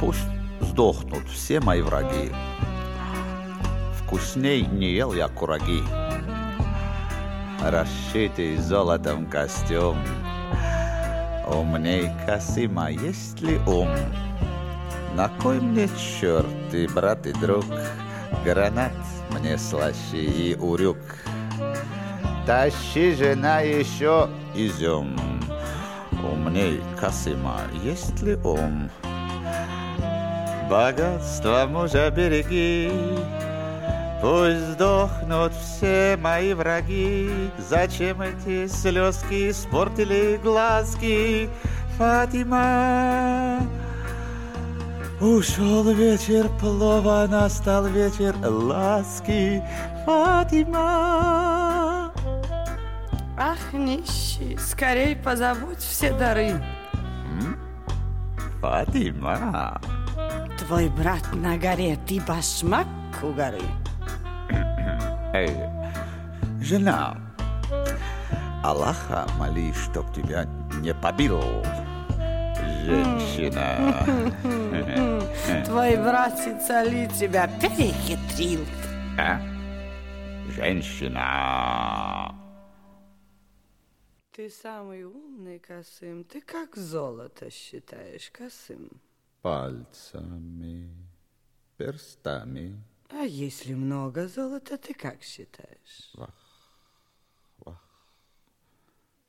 [0.00, 0.28] Пусть
[0.60, 2.32] сдохнут все мои враги.
[3.94, 5.82] Вкусней не ел я кураги.
[7.60, 9.98] Расшитый золотом костюм.
[11.46, 13.88] Умней Касима есть ли ум?
[15.14, 15.88] На кой мне
[16.20, 17.64] черт и брат и друг?
[18.44, 18.92] Гранат
[19.30, 20.98] мне слаще и урюк.
[22.46, 25.16] Тащи, жена, еще изюм.
[26.12, 28.90] Умней Касима есть ли ум?
[30.68, 32.92] Богатство мужа береги,
[34.20, 37.30] Пусть сдохнут все мои враги.
[37.56, 41.48] Зачем эти слезки испортили глазки?
[41.96, 43.60] Фатима,
[45.20, 49.62] Ушел вечер плова, настал вечер ласки.
[50.04, 52.12] Фатима.
[53.38, 56.62] Ах, нищий, скорей позабудь все дары.
[58.60, 59.80] Фатима.
[60.68, 62.86] Твой брат на горе, ты башмак
[63.22, 63.62] у горы.
[65.32, 65.56] Эй,
[66.60, 67.16] жена,
[68.62, 70.44] Аллаха моли, чтоб тебя
[70.82, 71.40] не побил.
[72.84, 74.04] Женщина.
[75.64, 78.66] Твой братец Али тебя перехитрил.
[79.18, 79.40] А?
[80.50, 82.34] Женщина.
[84.32, 86.24] Ты самый умный, Касым.
[86.24, 88.90] Ты как золото считаешь, Касым?
[89.42, 90.90] Пальцами,
[91.76, 92.82] перстами.
[93.10, 96.10] А если много золота, ты как считаешь?
[96.14, 96.34] Вах,
[97.58, 97.82] вах.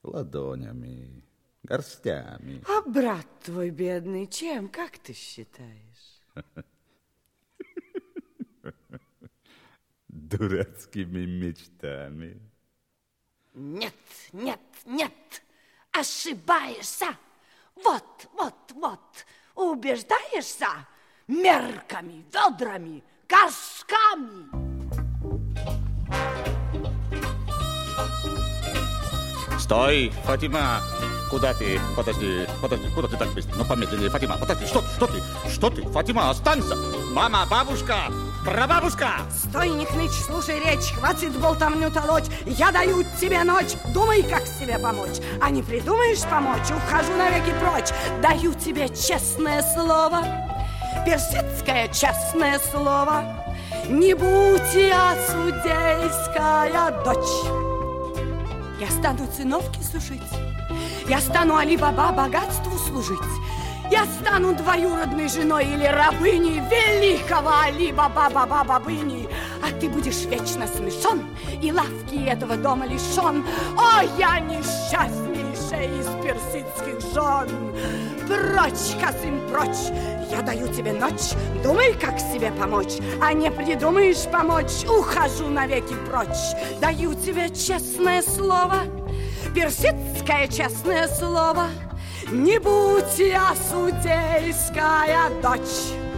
[0.03, 1.23] Ладонями,
[1.63, 2.63] горстями.
[2.67, 6.21] А брат твой бедный чем, как ты считаешь?
[10.07, 12.41] Дурацкими мечтами.
[13.53, 13.93] Нет,
[14.33, 15.43] нет, нет,
[15.91, 17.17] ошибаешься.
[17.75, 19.25] Вот, вот, вот,
[19.59, 20.67] убеждаешься
[21.27, 24.49] мерками, ведрами, горшками.
[29.59, 30.81] Стой, Фатима!
[31.29, 31.79] Куда ты?
[31.95, 33.55] Подожди, подожди, куда ты так быстро?
[33.55, 35.21] Ну, помедленнее, Фатима, подожди, что, что ты?
[35.49, 35.83] Что ты?
[35.83, 36.75] Фатима, останься!
[37.11, 38.05] Мама, бабушка,
[38.45, 39.09] прабабушка!
[39.31, 42.25] Стой, не хнычь, слушай речь, хватит болтовню толочь.
[42.45, 45.17] Я даю тебе ночь, думай, как себе помочь.
[45.41, 47.89] А не придумаешь помочь, ухожу навеки прочь.
[48.21, 50.23] Даю тебе честное слово,
[51.05, 53.23] персидское честное слово.
[53.87, 57.69] Не будь я судейская дочь.
[58.79, 60.21] Я стану циновки сушить,
[61.07, 63.19] я стану Али-Баба богатству служить.
[63.91, 69.27] Я стану двоюродной женой или рабыней великого Али-Баба-Баба-Бабыни.
[69.63, 71.27] А ты будешь вечно смешон
[71.61, 73.43] и лавки этого дома лишен.
[73.75, 77.49] О, я несчастнейшая из персидских жен!
[78.27, 79.91] Прочь, Касым, прочь!
[80.29, 81.33] Я даю тебе ночь,
[81.63, 82.97] думай, как себе помочь.
[83.19, 86.53] А не придумаешь помочь, ухожу навеки прочь.
[86.79, 88.83] Даю тебе честное слово,
[89.55, 91.69] персидское честное слово.
[92.31, 96.08] Не будь я судейская дочь.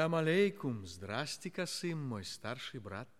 [0.00, 3.10] Салям алейкум, здрасте, Касым, мой старший брат.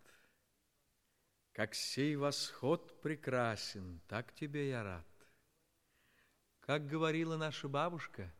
[1.52, 5.06] Как сей восход прекрасен, так тебе я рад.
[6.60, 8.32] Как говорила наша бабушка,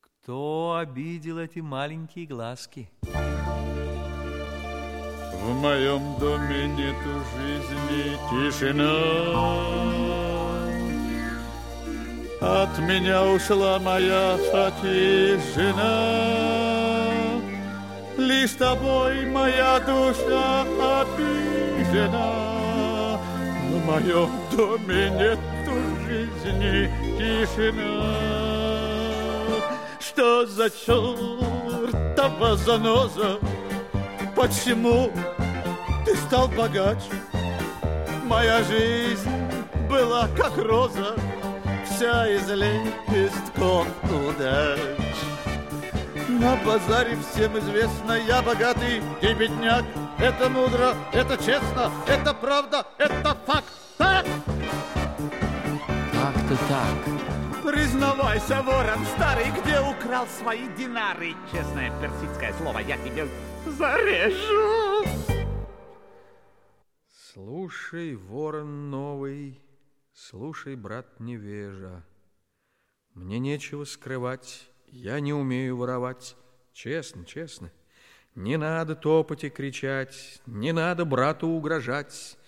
[0.00, 2.88] кто обидел эти маленькие глазки?
[5.40, 8.94] В моем доме нету жизни тишина.
[12.40, 16.61] От меня ушла моя Фати жена.
[18.18, 20.62] Лишь тобой моя душа
[21.00, 22.32] обижена.
[23.70, 25.72] В моем доме нету
[26.06, 28.14] жизни тишина.
[29.98, 33.38] Что за чертова заноза?
[34.36, 35.10] Почему
[36.04, 36.98] ты стал богач?
[38.24, 39.30] Моя жизнь
[39.88, 41.16] была как роза,
[41.84, 45.01] вся из лепестков удач.
[46.42, 49.84] На базаре всем известно, я богатый и бедняк.
[50.18, 53.68] Это мудро, это честно, это правда, это факт.
[53.96, 54.26] Так?
[56.12, 57.62] Как-то так.
[57.62, 61.36] Признавайся, ворон старый, где украл свои динары?
[61.52, 63.28] Честное персидское слово, я тебе
[63.64, 65.04] зарежу.
[67.32, 69.60] Слушай, ворон новый,
[70.12, 72.04] слушай, брат невежа.
[73.14, 76.36] Мне нечего скрывать, я не умею воровать.
[76.72, 77.72] Честно, честно.
[78.34, 82.38] Не надо топать и кричать, не надо брату угрожать.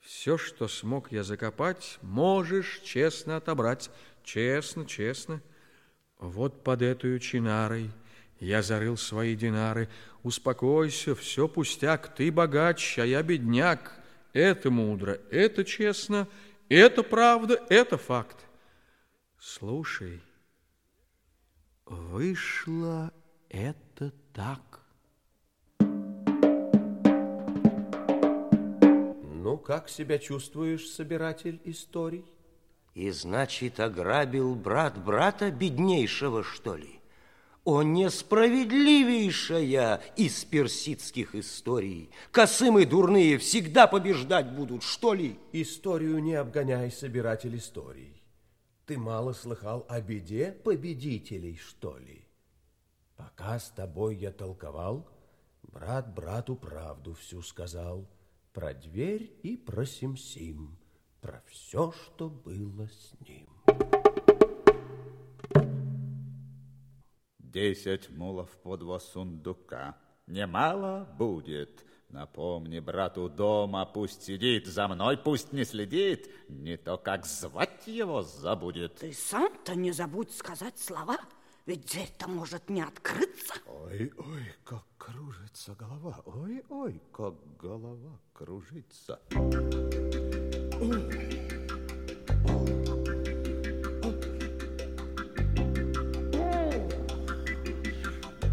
[0.00, 3.90] Все, что смог я закопать, можешь честно отобрать.
[4.22, 5.40] Честно, честно.
[6.18, 7.90] Вот под этой чинарой
[8.38, 9.88] я зарыл свои динары.
[10.22, 13.92] Успокойся, все пустяк, ты богач, а я бедняк.
[14.32, 16.26] Это мудро, это честно,
[16.68, 18.38] это правда, это факт.
[19.38, 20.20] Слушай,
[21.86, 23.12] вышло
[23.48, 24.84] это так.
[29.44, 32.24] Ну, как себя чувствуешь, собиратель историй?
[32.94, 37.00] И значит, ограбил брат брата беднейшего, что ли?
[37.64, 42.10] О, несправедливейшая из персидских историй!
[42.30, 45.38] Косымы дурные всегда побеждать будут, что ли?
[45.52, 48.12] Историю не обгоняй, собиратель историй.
[48.86, 52.28] Ты мало слыхал о беде победителей, что ли?
[53.16, 55.08] Пока с тобой я толковал,
[55.62, 58.06] брат брату правду всю сказал
[58.52, 60.76] про дверь и про Сим-Сим,
[61.22, 63.48] про все, что было с ним.
[67.38, 69.96] Десять мулов по два сундука.
[70.26, 71.86] Немало будет.
[72.14, 78.22] Напомни брату дома, пусть сидит, за мной пусть не следит, не то как звать его
[78.22, 78.94] забудет.
[79.00, 81.18] Ты сам-то не забудь сказать слова,
[81.66, 83.54] ведь дверь-то может не открыться.
[83.66, 89.18] Ой, ой, как кружится голова, ой, ой, как голова кружится.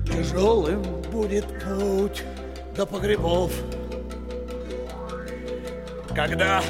[0.08, 0.82] Тяжелым
[1.12, 2.24] будет путь
[2.82, 3.52] до погребов.
[6.16, 6.64] Когда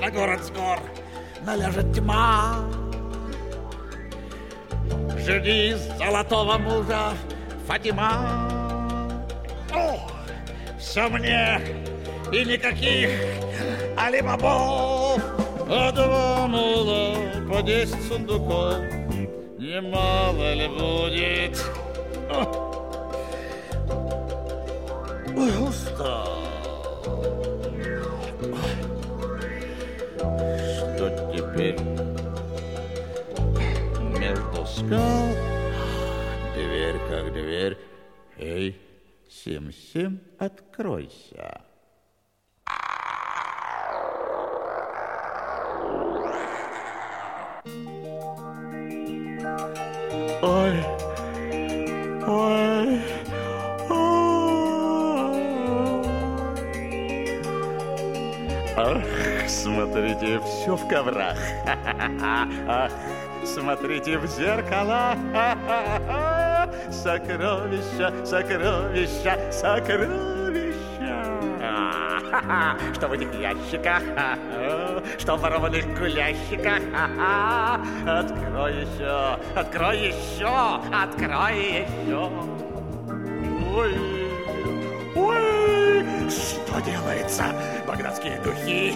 [0.00, 0.80] на город с гор
[1.46, 2.64] наляжет тьма,
[5.16, 7.12] Жди золотого мужа
[7.68, 8.50] Фатима.
[9.72, 10.00] О,
[10.80, 11.60] все мне
[12.32, 13.10] и никаких
[13.96, 15.22] алибабов.
[15.68, 17.14] А два мула
[17.48, 18.78] по десять сундуков
[19.58, 21.73] Немало ли будет?
[25.44, 26.38] Ой, устал.
[30.96, 31.78] Что теперь?
[34.18, 35.28] Между скал
[36.54, 37.76] Дверь как дверь
[38.38, 38.80] Эй,
[39.28, 41.63] Сим-Сим, откройся
[59.84, 61.38] смотрите, все в коврах.
[62.68, 62.90] Ах,
[63.44, 65.14] смотрите в зеркала.
[66.90, 70.74] Сокровища, сокровища, сокровища.
[72.94, 74.02] Что в этих ящиках,
[75.18, 76.80] что в ворованных гулящиках.
[78.06, 82.30] Открой еще, открой еще, открой еще.
[83.76, 84.13] Ой,
[86.84, 87.44] делается.
[87.86, 88.94] Багдадские духи,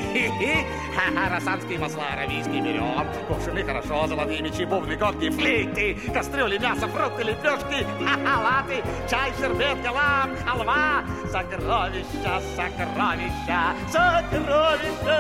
[0.95, 1.41] ха-ха,
[1.79, 3.07] масла, аравийские берем.
[3.27, 9.83] Кувшины хорошо, золотые мечи, бубны, когти, флейты, кастрюли, мясо, фрукты, лепешки, ха-ха, латы, чай, шербет,
[9.83, 11.05] галам, халва.
[11.31, 15.19] Сокровища, сокровища, сокровища.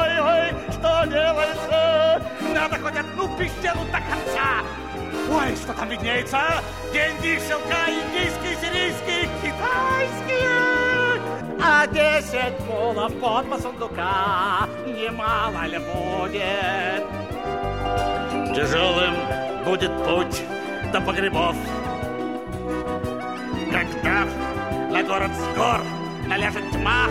[0.00, 2.22] Ой-ой, что делается?
[2.54, 4.62] Надо хоть одну пещеру до конца.
[5.30, 6.40] Ой, что там виднеется?
[6.92, 10.83] Деньги, шелка, индийские, сирийские, китайские.
[11.66, 17.02] А десять мулов под два сундука немало ли будет?
[18.54, 19.14] Тяжелым
[19.64, 20.42] будет путь
[20.92, 21.56] до погребов.
[23.72, 24.26] Когда
[24.90, 25.80] на город с гор
[26.28, 27.06] наляжет тьма,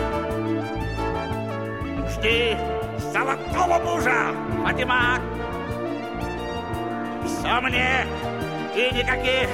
[2.12, 2.56] жди
[3.12, 5.20] золотого мужа, Фатима.
[7.26, 8.06] Все мне
[8.76, 9.50] и никаких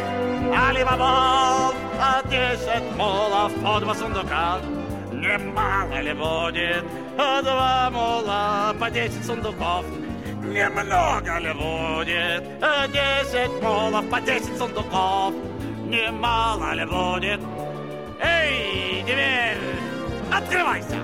[0.54, 3.94] алибабов, а десять мулов по два
[5.38, 5.86] сундука.
[5.86, 6.86] Немало ли будет,
[7.18, 9.86] а два мула по десять сундуков.
[10.44, 15.34] Немного ли будет, а десять мулов по десять сундуков.
[15.86, 17.40] Немало ли будет,
[18.22, 19.58] эй, дверь,
[20.32, 21.00] открывайся!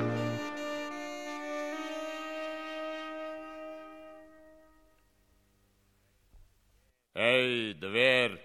[7.15, 8.39] Эй, дверь,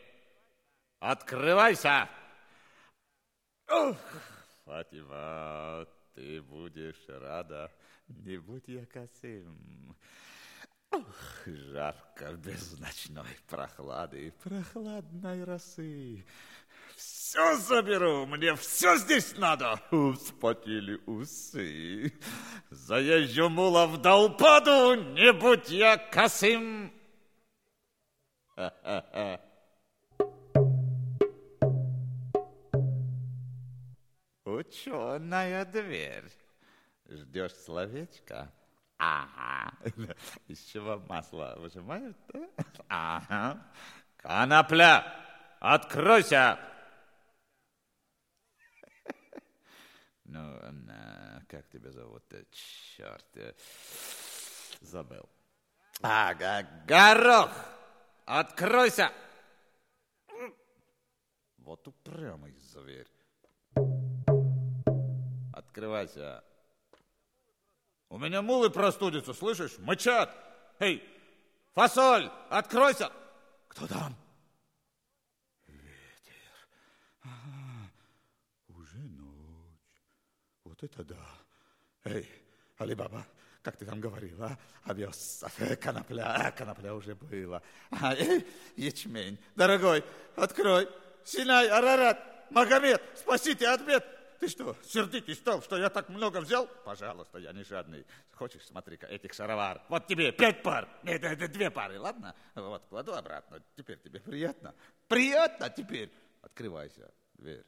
[1.00, 2.08] открывайся!
[3.68, 3.96] Ух,
[4.70, 7.72] Фатима, ты будешь рада,
[8.06, 9.96] не будь я косым.
[10.92, 11.06] Ух,
[11.44, 16.24] жарко без ночной прохлады, прохладной росы.
[16.94, 19.80] Все заберу, мне все здесь надо.
[19.90, 22.12] Вспотели усы.
[22.70, 26.92] Заезжу мула в долпаду, не будь я косым.
[28.54, 29.49] Ха-ха-ха.
[34.50, 36.30] Ученая дверь.
[37.08, 38.52] Ждешь словечко?
[38.98, 39.72] Ага.
[40.48, 42.16] Из чего масло выжимают?
[42.88, 43.64] Ага.
[44.16, 45.04] Конопля,
[45.60, 46.58] откройся!
[50.24, 50.40] Ну,
[50.72, 52.22] на, как тебя зовут?
[52.50, 53.52] Черт, э,
[54.80, 55.28] забыл.
[56.02, 57.50] Ага, горох,
[58.26, 59.12] откройся!
[61.58, 63.08] Вот упрямый зверь.
[65.80, 66.44] Открывайся.
[68.10, 69.78] У меня мулы простудятся, слышишь?
[69.78, 70.36] Мычат.
[70.78, 71.02] Эй,
[71.72, 73.10] фасоль, откройся.
[73.66, 74.14] Кто там?
[75.66, 76.52] Ветер.
[77.22, 77.90] Ага,
[78.68, 80.04] уже ночь.
[80.64, 81.26] Вот это да.
[82.04, 82.28] Эй,
[82.76, 83.24] Алибаба,
[83.62, 85.42] как ты там говорила, овес,
[85.80, 87.62] конопля, а, конопля уже было.
[87.90, 90.04] А, эй, ячмень, дорогой,
[90.36, 90.90] открой.
[91.24, 94.19] Синай, Арарат, Магомед, спасите от бед.
[94.40, 96.66] Ты что, сердитый стал, что я так много взял?
[96.86, 98.06] Пожалуйста, я не жадный.
[98.32, 99.82] Хочешь, смотри-ка, этих шаровар.
[99.90, 100.88] Вот тебе пять пар.
[101.02, 102.34] Нет, это две пары, ладно?
[102.54, 103.62] Вот, кладу обратно.
[103.76, 104.74] Теперь тебе приятно?
[105.08, 106.10] Приятно теперь?
[106.40, 107.66] Открывайся, дверь.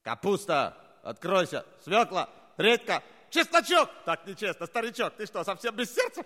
[0.00, 1.66] Капуста, откройся.
[1.82, 3.90] Свекла, редька, чесночок.
[4.06, 6.24] Так нечестно, старичок, ты что, совсем без сердца?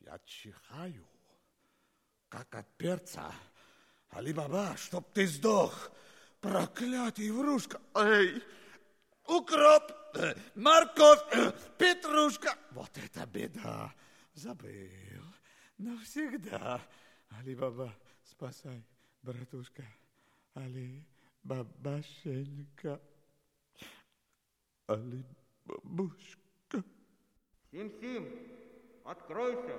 [0.00, 1.08] Я чихаю,
[2.28, 3.32] как от перца.
[4.10, 5.90] Али-Баба, чтоб ты сдох,
[6.40, 7.80] проклятый врушка.
[7.94, 8.42] Эй,
[9.26, 12.58] укроп, э, морковь, э, петрушка.
[12.72, 13.94] Вот это беда.
[14.34, 15.22] Забыл.
[15.78, 16.82] Навсегда.
[17.30, 17.94] Али-Баба,
[18.24, 18.84] спасай,
[19.22, 19.84] братушка.
[20.54, 23.00] Али-Бабашенька.
[24.88, 26.82] Али-Бабушка.
[27.70, 28.28] Сим-Сим,
[29.04, 29.78] откройся.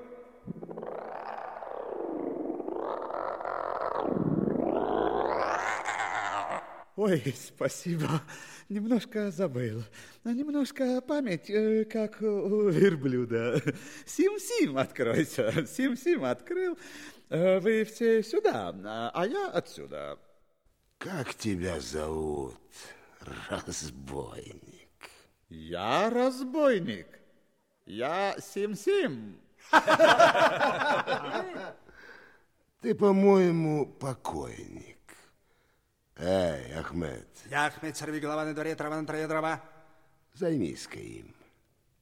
[6.98, 8.22] Ой, спасибо.
[8.70, 9.84] Немножко забыл.
[10.24, 13.62] Немножко память, э, как у верблюда.
[14.06, 15.66] Сим-Сим, откройся.
[15.66, 16.78] Сим-Сим открыл.
[17.30, 18.76] Э, Вы все сюда,
[19.14, 20.20] а я отсюда.
[20.98, 22.56] Как тебя зовут,
[23.50, 24.92] разбойник?
[25.50, 27.08] Я разбойник.
[27.86, 29.38] Я Сим-Сим.
[32.82, 35.01] Ты, по-моему, покойник.
[36.18, 39.62] Эй, Ахмед, Я Ахмед, сорви голова на дворе, трава на траве, дрова.
[40.34, 41.34] займись-ка им.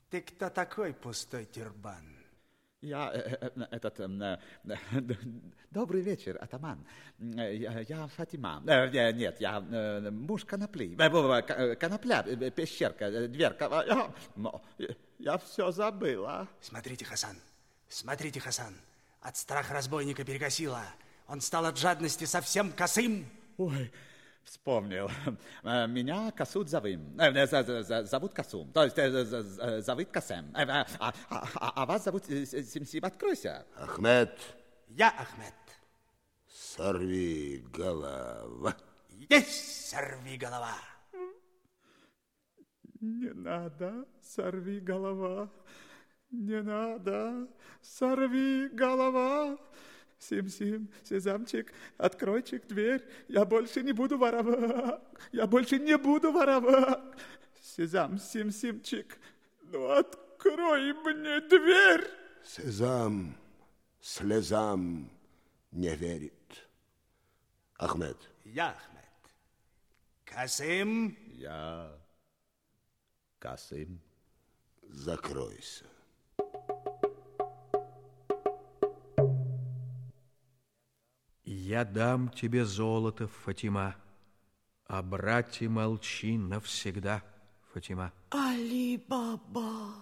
[0.09, 2.15] Ты кто такой, пустой тюрбан?
[2.81, 3.99] Я э, э, этот...
[3.99, 5.17] э, э, д-
[5.69, 6.83] Добрый вечер, атаман.
[7.19, 8.61] Я, я Фатима.
[8.65, 9.59] Нет, я
[10.11, 10.95] муж конопли.
[11.75, 13.83] Конопля, пещерка, дверка.
[13.87, 16.47] Я- я все забыла.
[16.61, 17.35] Смотрите, Хасан,
[17.89, 18.73] смотрите, Хасан.
[19.21, 20.81] От страха разбойника перекосило.
[21.27, 23.25] Он стал от жадности совсем косым.
[23.59, 23.91] Ой,
[24.43, 25.11] Вспомнил.
[25.63, 26.67] Э, Меня Касут.
[26.73, 28.71] Э, за- за- за- Зовут Касум.
[28.71, 30.45] То есть э, за- за- за- зовут Касем.
[30.55, 33.03] Э, А, а- а- а вас зовут э, Симсим.
[33.05, 33.65] Откройся.
[33.75, 34.39] Ахмед,
[34.87, 35.53] Я Ахмед.
[36.47, 38.73] сорви голова.
[39.29, 40.77] Есть сорви голова.
[43.01, 45.49] Не надо, сорви голова.
[46.31, 47.47] Не надо,
[47.81, 49.57] сорви голова.
[50.19, 53.05] Сим-сим, сезамчик, откройчик дверь.
[53.29, 55.01] Я больше не буду воровать.
[55.31, 57.01] Я больше не буду воровать.
[57.61, 59.17] Сезам, сим-симчик,
[59.61, 62.05] ну открой мне дверь.
[62.43, 63.35] Сезам
[64.01, 65.09] слезам
[65.71, 66.33] не верит.
[67.77, 68.99] Ахмед, Я Ахмед.
[70.25, 71.17] Касым.
[71.33, 71.97] Я
[73.39, 74.01] Касым.
[74.89, 75.85] закройся.
[81.69, 83.95] Я дам тебе золото, Фатима,
[84.87, 87.21] а брате молчи навсегда,
[87.71, 88.11] Фатима.
[88.31, 89.93] Али-Баба.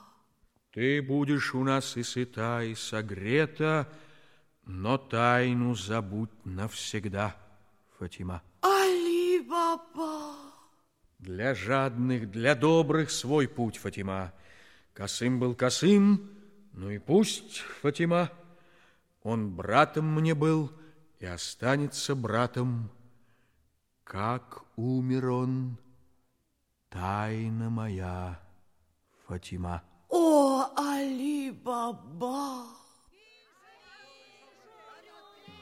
[0.71, 3.85] Ты будешь у нас и сыта, и согрета,
[4.63, 7.35] но тайну забудь навсегда,
[7.99, 8.41] Фатима.
[8.61, 10.35] Али-Баба.
[11.19, 14.31] Для жадных, для добрых свой путь, Фатима.
[14.93, 16.29] Косым был косым,
[16.71, 18.31] ну и пусть, Фатима.
[19.21, 20.71] Он братом мне был
[21.19, 22.89] и останется братом.
[24.03, 25.77] Как умер он,
[26.89, 28.39] тайна моя,
[29.27, 29.83] Фатима.
[30.09, 32.65] О, Али-Баба.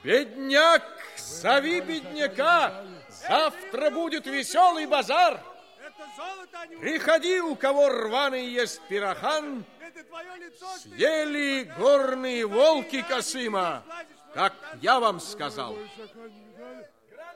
[0.04, 0.84] Бедняк,
[1.18, 2.86] зови бедняка,
[3.28, 5.42] завтра будет веселый базар.
[6.80, 9.66] Приходи, у кого рваный есть пирохан,
[10.78, 13.84] съели горные волки Косыма,
[14.36, 15.78] как я вам сказал.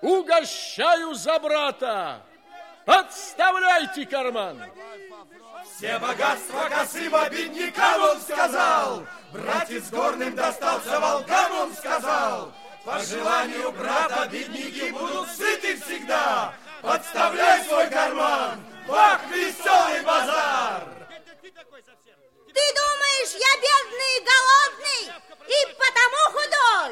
[0.02, 2.22] Угощаю за брата,
[2.86, 4.62] подставляйте карман.
[5.64, 9.06] Все богатства Касыма беднякам он сказал.
[9.32, 12.52] Братец горным достался волкам он сказал.
[12.84, 16.54] По желанию брата бедняки будут сыты всегда.
[16.82, 20.99] Подставляй свой карман, бах, веселый базар!
[22.54, 25.04] Ты думаешь, я бедный и голодный,
[25.45, 26.91] и потому худой?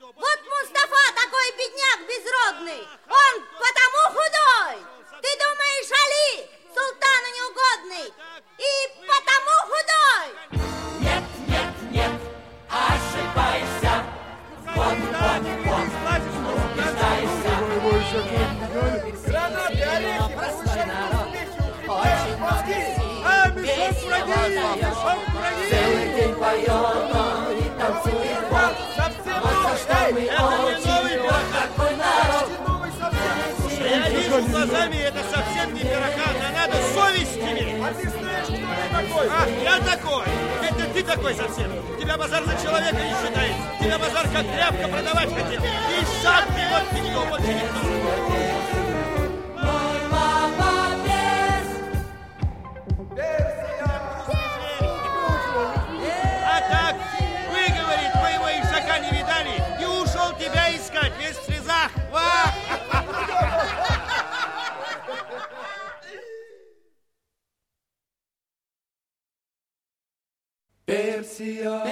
[0.00, 4.76] Вот Мустафа такой бедняк безродный, он потому худой.
[5.20, 8.08] Ты думаешь, Али султану неугодный,
[8.56, 8.72] и
[9.06, 10.28] потому худой?
[11.00, 12.12] Нет, нет, нет,
[12.70, 14.04] ошибайся.
[14.74, 15.92] Вот, вот, вот,
[16.72, 18.57] убеждайся.
[25.70, 28.74] Целый день поет он и танцует вот.
[29.42, 30.20] Вот что мы
[30.64, 32.48] очень вот такой народ.
[33.78, 37.82] Я вижу глазами, это совсем не пирохан, а надо совесть иметь.
[37.82, 39.26] А ты знаешь, кто я такой?
[39.28, 39.32] А,
[39.62, 40.26] я такой.
[40.62, 41.70] Это ты такой совсем.
[42.00, 43.56] Тебя базар за человека не считает.
[43.80, 45.62] Тебя базар как тряпка продавать хотел.
[45.62, 46.04] И
[46.54, 47.78] ты вот никто, вот никто.
[53.20, 53.47] А
[62.08, 62.12] слезах.
[62.12, 62.52] Ва!
[70.86, 71.82] Персия,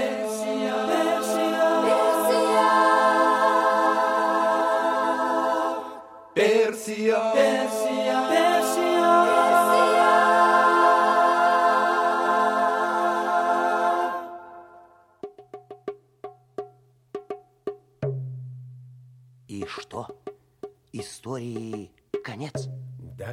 [6.34, 7.55] Персия,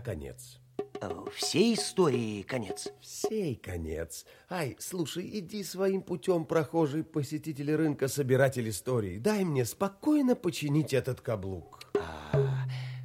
[0.04, 0.60] конец.
[1.02, 2.90] Э, Всей истории конец?
[3.02, 4.26] Всей конец.
[4.50, 9.18] Ай, слушай, иди своим путем, прохожий посетитель рынка, собиратель историй.
[9.18, 11.80] Дай мне спокойно починить этот каблук.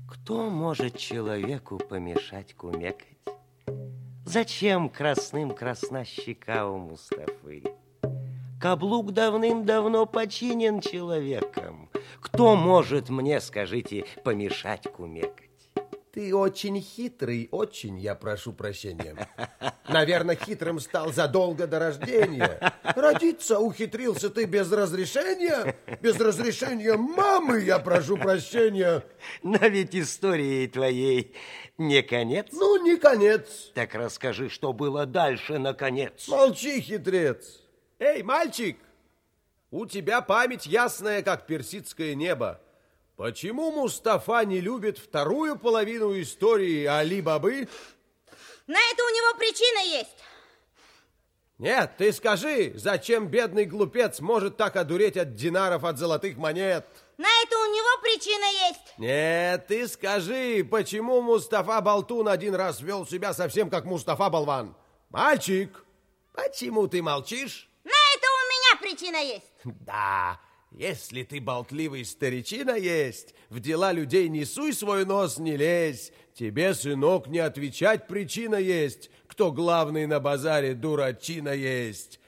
[0.09, 3.17] Кто может человеку помешать кумекать?
[4.27, 7.63] Зачем красным красна щека у Мустафы?
[8.61, 11.89] Каблук давным-давно починен человеком.
[12.21, 15.48] Кто может мне, скажите, помешать кумекать?
[16.19, 19.29] Ты очень хитрый, очень, я прошу прощения.
[19.89, 22.73] Наверное, хитрым стал задолго до рождения.
[22.83, 25.77] Родиться ухитрился ты без разрешения?
[26.01, 29.05] Без разрешения мамы, я прошу прощения.
[29.45, 31.37] Но ведь истории твоей
[31.77, 32.49] не конец.
[32.51, 33.71] Ну, не конец.
[33.75, 36.27] Так расскажи, что было дальше, наконец.
[36.27, 37.61] Молчи, хитрец.
[38.01, 38.77] Эй, мальчик,
[39.71, 42.61] у тебя память ясная, как персидское небо.
[43.19, 47.69] Почему Мустафа не любит вторую половину истории Али Бабы?
[48.67, 50.17] На это у него причина есть.
[51.59, 56.87] Нет, ты скажи, зачем бедный глупец может так одуреть от динаров, от золотых монет?
[57.17, 58.99] На это у него причина есть.
[58.99, 64.77] Нет, ты скажи, почему Мустафа Болтун один раз вел себя совсем как Мустафа Болван?
[65.11, 65.85] Мальчик,
[66.33, 67.69] почему ты молчишь?
[67.83, 69.53] На это у меня причина есть.
[69.65, 70.39] Да,
[70.71, 76.13] если ты болтливый старичина есть, в дела людей не суй свой нос, не лезь.
[76.35, 82.21] Тебе, сынок, не отвечать причина есть, кто главный на базаре дурачина есть.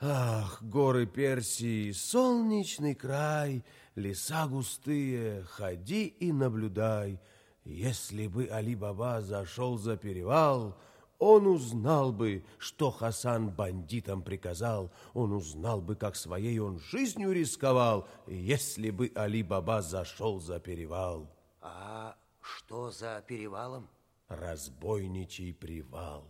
[0.00, 3.64] Ах, горы Персии, солнечный край,
[3.94, 7.20] леса густые, ходи и наблюдай.
[7.64, 10.76] Если бы Али-Баба зашел за перевал,
[11.22, 18.08] он узнал бы, что Хасан бандитам приказал, он узнал бы, как своей он жизнью рисковал,
[18.26, 21.30] если бы Али-Баба зашел за перевал.
[21.60, 23.88] А что за перевалом?
[24.26, 26.26] Разбойничий привал.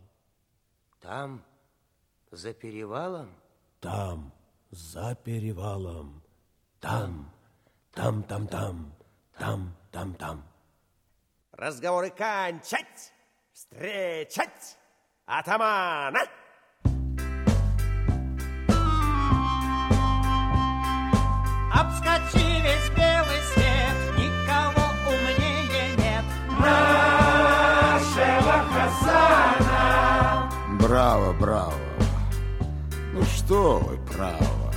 [1.01, 1.43] Там,
[2.31, 3.31] за перевалом?
[3.81, 4.31] Там,
[4.71, 6.23] за перевалом.
[6.81, 7.33] Там,
[7.93, 8.95] там, там, там,
[9.39, 10.45] там, там, там.
[11.53, 13.15] Разговоры кончать,
[13.55, 14.77] встречать
[15.39, 16.21] атамана.
[21.73, 26.25] Обскочи весь белый свет, никого умнее нет.
[26.61, 30.51] Нашего Хасана.
[30.79, 31.73] Браво, браво.
[33.15, 34.73] Ну что вы, право.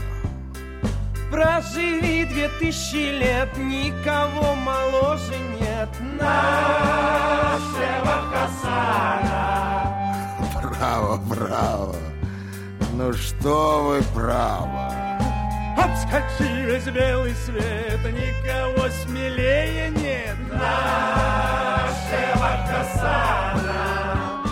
[1.30, 5.90] Проживи две тысячи лет, никого моложе нет.
[6.18, 9.85] Нашего Хасана.
[10.78, 11.96] Браво, браво.
[12.94, 14.92] Ну что вы, право.
[15.78, 20.36] Обскочи весь белый свет, никого смелее нет.
[20.52, 21.70] Нашего
[22.68, 24.44] Хасана.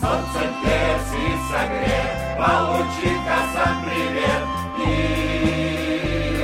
[0.00, 4.44] Солнцем Персии согрет, получит Хасан привет.
[4.84, 4.90] И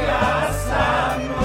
[0.06, 1.44] Хасану.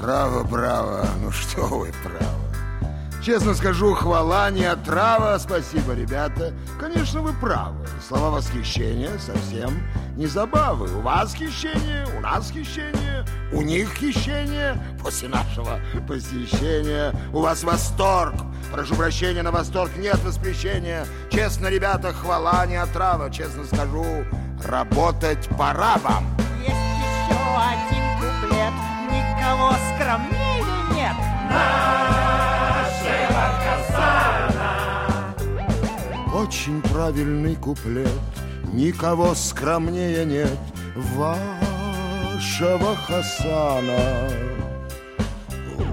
[0.00, 1.06] Браво, браво.
[1.22, 2.31] Ну что вы, право.
[3.24, 5.38] Честно скажу, хвала не отрава.
[5.38, 6.52] Спасибо, ребята.
[6.80, 7.86] Конечно, вы правы.
[8.06, 9.80] Слова восхищения совсем
[10.16, 10.92] не забавы.
[10.98, 14.76] У вас хищение, у нас хищение, у них хищение.
[15.00, 18.34] После нашего посещения у вас восторг.
[18.72, 21.06] Прошу прощения, на восторг нет воспрещения.
[21.30, 23.30] Честно, ребята, хвала не отрава.
[23.30, 24.24] Честно скажу,
[24.66, 26.26] работать пора вам.
[26.60, 28.72] Есть еще один куплет,
[29.12, 31.14] никого скромнее нет.
[31.48, 32.51] Нашего
[36.52, 38.12] Очень правильный куплет,
[38.74, 40.58] никого скромнее нет
[41.14, 44.28] вашего Хасана,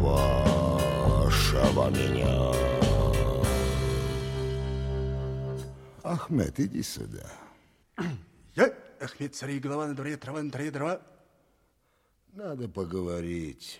[0.01, 2.51] вашего меня.
[6.03, 7.31] Ахмед, иди сюда.
[8.53, 11.01] Я, Ахмед, цари голова на дворе, трава на траве, дрова.
[12.33, 13.79] Надо поговорить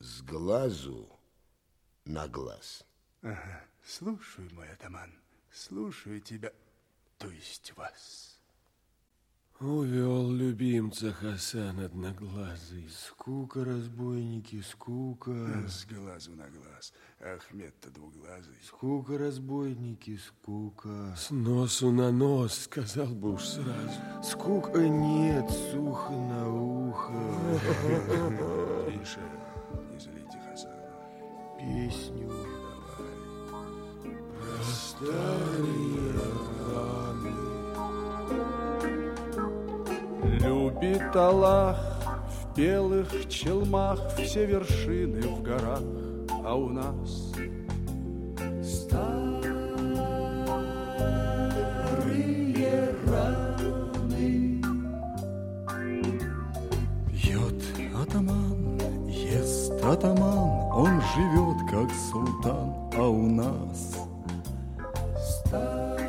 [0.00, 1.08] с глазу
[2.04, 2.84] на глаз.
[3.22, 3.62] Ага.
[3.84, 5.19] Слушаю, мой атаман,
[5.52, 6.52] слушаю тебя,
[7.18, 8.30] то есть вас.
[9.60, 12.88] Увел любимца Хасан одноглазый.
[12.88, 15.30] Скука, разбойники, скука.
[15.68, 16.94] С глазу на глаз.
[17.20, 18.56] Ахмед-то двуглазый.
[18.64, 21.14] Скука, разбойники, скука.
[21.14, 24.00] С носу на нос, сказал бы уж сразу.
[24.24, 27.12] Скука нет, сухо на ухо.
[28.90, 29.20] Тише,
[29.92, 30.90] не злите Хасана.
[31.58, 32.59] Песню.
[40.22, 41.78] Любит Аллах
[42.28, 45.82] в белых челмах все вершины в горах,
[46.44, 47.32] а у нас
[48.62, 49.70] Старые
[53.06, 54.62] раны.
[57.10, 57.62] пьет
[57.94, 58.78] атаман,
[59.08, 63.89] ест атаман, он живет как султан, а у нас
[65.50, 66.08] Старые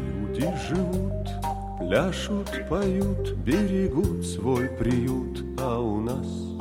[0.00, 1.28] люди живут,
[1.78, 6.53] пляшут, поют, берегут свой приют, а у нас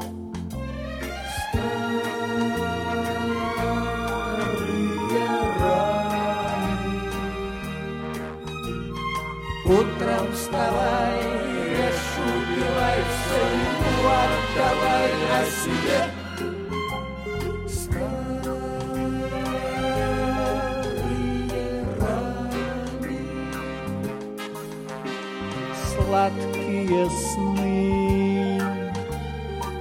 [26.93, 28.61] сладкие сны.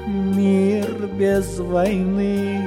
[0.07, 2.61] Мир без войны,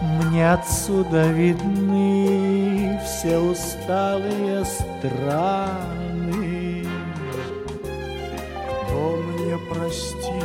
[0.00, 6.06] мне отсюда видны все усталые страны.
[8.84, 10.42] Кто мне прости,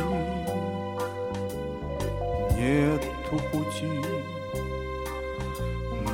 [2.56, 3.92] нету пути,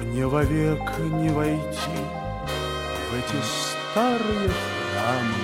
[0.03, 1.99] мне вовек не войти
[3.11, 5.38] в эти старые храмы.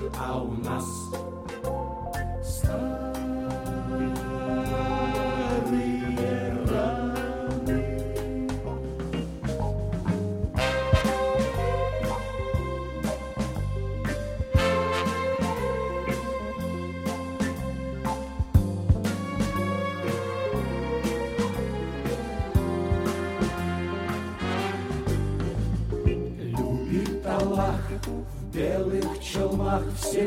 [0.00, 1.23] Городах, а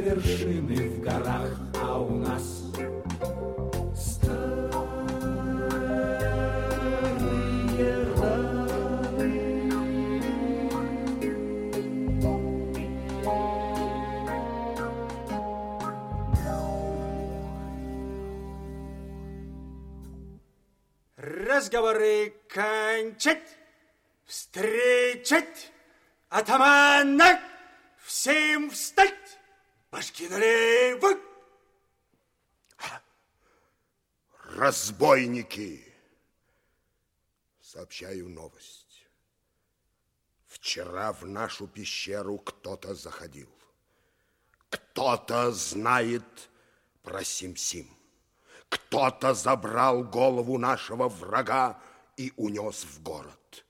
[0.07, 1.51] вершины в горах,
[1.81, 2.63] а у нас.
[21.17, 23.57] Разговоры кончать,
[24.25, 25.71] встречать,
[26.29, 27.39] атамана,
[28.05, 29.13] всем встать,
[30.29, 31.19] налево.
[34.55, 35.83] Разбойники!
[37.61, 39.07] Сообщаю новость.
[40.47, 43.49] Вчера в нашу пещеру кто-то заходил.
[44.69, 46.49] Кто-то знает
[47.03, 47.87] про Сим-Сим.
[48.69, 51.79] Кто-то забрал голову нашего врага
[52.17, 53.65] и унес в город.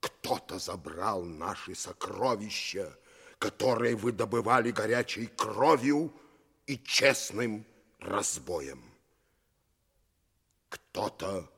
[0.00, 2.96] Кто-то забрал наши сокровища,
[3.38, 6.12] которые вы добывали горячей кровью
[6.66, 7.64] и честным
[8.00, 8.82] разбоем.
[10.68, 11.50] Кто-то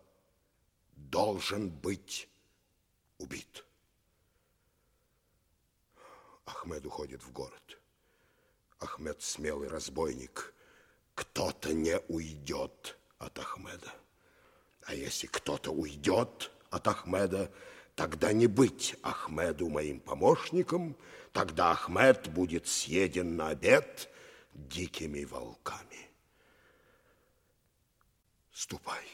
[0.94, 2.28] должен быть
[3.18, 3.64] убит.
[6.44, 7.78] Ахмед уходит в город.
[8.78, 10.52] Ахмед смелый разбойник.
[11.14, 13.92] Кто-то не уйдет от Ахмеда.
[14.84, 17.52] А если кто-то уйдет от Ахмеда,
[17.94, 20.96] тогда не быть Ахмеду моим помощником,
[21.32, 24.10] тогда Ахмед будет съеден на обед
[24.54, 26.10] дикими волками.
[28.52, 29.06] Ступай,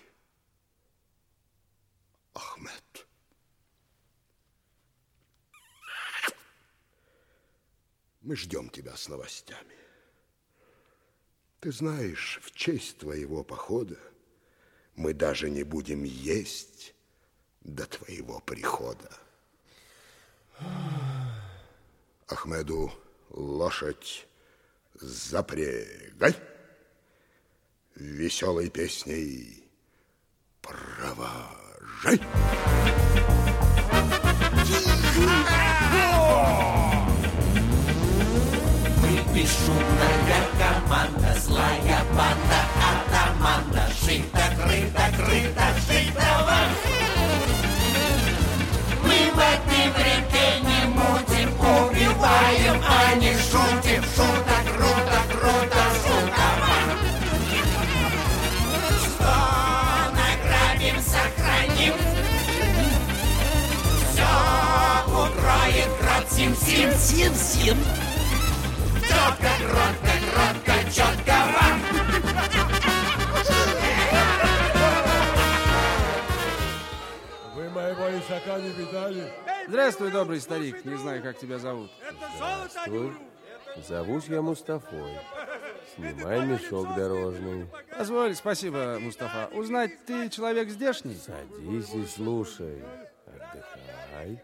[2.34, 3.06] Ахмед.
[8.22, 9.76] Мы ждем тебя с новостями.
[11.60, 13.98] Ты знаешь, в честь твоего похода
[14.96, 16.94] мы даже не будем есть
[17.60, 19.10] до твоего прихода.
[22.28, 22.92] Ахмеду
[23.30, 24.26] лошадь
[24.94, 26.34] запрягай.
[27.94, 29.70] Веселой песней
[30.60, 32.20] провожай.
[39.00, 42.60] Мы бесшумная команда, злая банда,
[42.90, 46.30] атаманда, жито, крыто, крыто, жито
[49.04, 50.35] Мы в этой
[51.66, 56.78] убиваем, а не шутим, шуток, круто, круто, шутово.
[59.02, 59.34] Что
[60.16, 61.94] награбим, сохраним,
[64.10, 64.32] все
[65.08, 67.78] укроет град сим-сим, сим-сим.
[69.02, 72.75] Четко, кротко, кротко, четко вам.
[77.76, 79.30] Моего исака не видали?
[79.68, 80.84] Здравствуй, добрый старик.
[80.84, 81.90] Не знаю, как тебя зовут.
[82.36, 83.12] Здравствуй.
[83.86, 85.18] Зовусь я Мустафой.
[85.94, 87.66] Снимай мешок дорожный.
[87.96, 89.50] Позволь, спасибо, Мустафа.
[89.52, 91.16] Узнать, ты человек здешний?
[91.16, 92.82] Садись и слушай.
[93.26, 94.42] Отдыхай.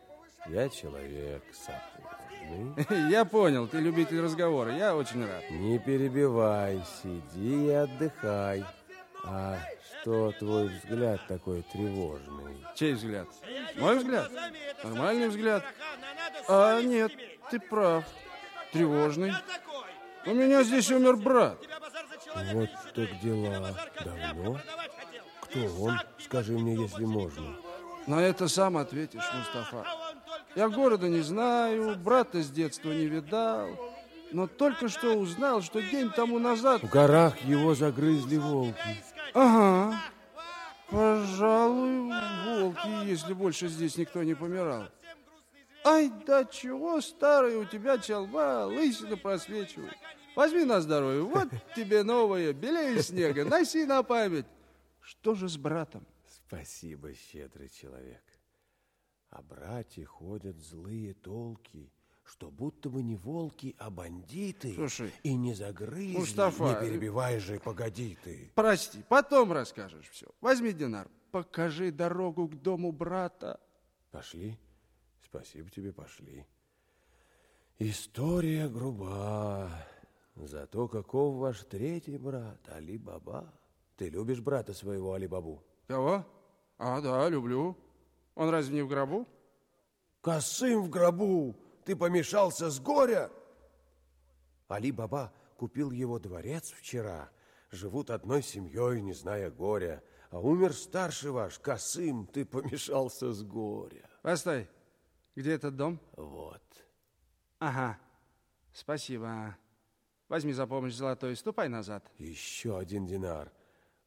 [0.49, 3.11] Я человек сапожный.
[3.11, 4.77] Я понял, ты любитель разговора.
[4.77, 5.51] Я очень рад.
[5.51, 8.65] Не перебивай, сиди и отдыхай.
[9.25, 9.59] А
[10.03, 12.57] что твой взгляд такой тревожный?
[12.75, 13.29] Чей взгляд?
[13.77, 14.31] Мой взгляд?
[14.83, 15.65] Нормальный взгляд.
[16.49, 17.13] А нет,
[17.51, 18.05] ты прав.
[18.73, 19.33] Тревожный.
[20.27, 21.59] У меня здесь умер брат.
[22.53, 23.77] Вот так дела.
[24.05, 24.61] Давно?
[25.43, 25.99] Кто он?
[26.19, 27.57] Скажи мне, если можно.
[28.07, 29.87] На это сам ответишь, Мустафа.
[30.57, 33.69] Я города не знаю, брата с детства не видал,
[34.33, 36.83] но только что узнал, что день тому назад...
[36.83, 39.03] В горах его загрызли волки.
[39.35, 40.03] Ага.
[40.89, 42.13] Пожалуй,
[42.45, 44.89] волки, если больше здесь никто не помирал.
[45.85, 49.95] Ай, да чего старый у тебя челба, лысина просвечивает.
[50.37, 54.47] Возьми на здоровье, вот тебе новое, белее снега, носи на память.
[55.01, 56.07] Что же с братом?
[56.47, 58.23] Спасибо, щедрый человек.
[59.31, 61.91] О брате ходят злые толки,
[62.33, 64.75] что будто бы не волки, а бандиты.
[64.75, 66.17] Слушай, и не загрызли.
[66.17, 68.51] Мустафа, не перебивай же, погоди ты.
[68.55, 70.27] Прости, потом расскажешь все.
[70.41, 73.61] Возьми динар, покажи дорогу к дому брата.
[74.11, 74.59] Пошли.
[75.23, 76.47] Спасибо тебе, пошли.
[77.79, 79.71] История груба.
[80.35, 83.53] Зато каков ваш третий брат, Али-Баба?
[83.99, 85.63] Ты любишь брата своего Али-Бабу?
[85.87, 86.25] Кого?
[86.79, 87.77] А, да, люблю.
[88.35, 89.29] Он разве не в гробу?
[90.23, 91.55] Косым в гробу!
[91.85, 93.31] Ты помешался с горя?
[94.69, 97.31] Али-Баба купил его дворец вчера.
[97.71, 100.03] Живут одной семьей, не зная горя.
[100.31, 104.09] А умер старший ваш, Косым, ты помешался с горя.
[104.23, 104.69] Постой,
[105.37, 106.01] где этот дом?
[106.17, 106.63] Вот.
[107.59, 107.99] Ага,
[108.73, 109.57] спасибо.
[110.29, 112.11] Возьми за помощь золотой и ступай назад.
[112.17, 113.53] Еще один динар.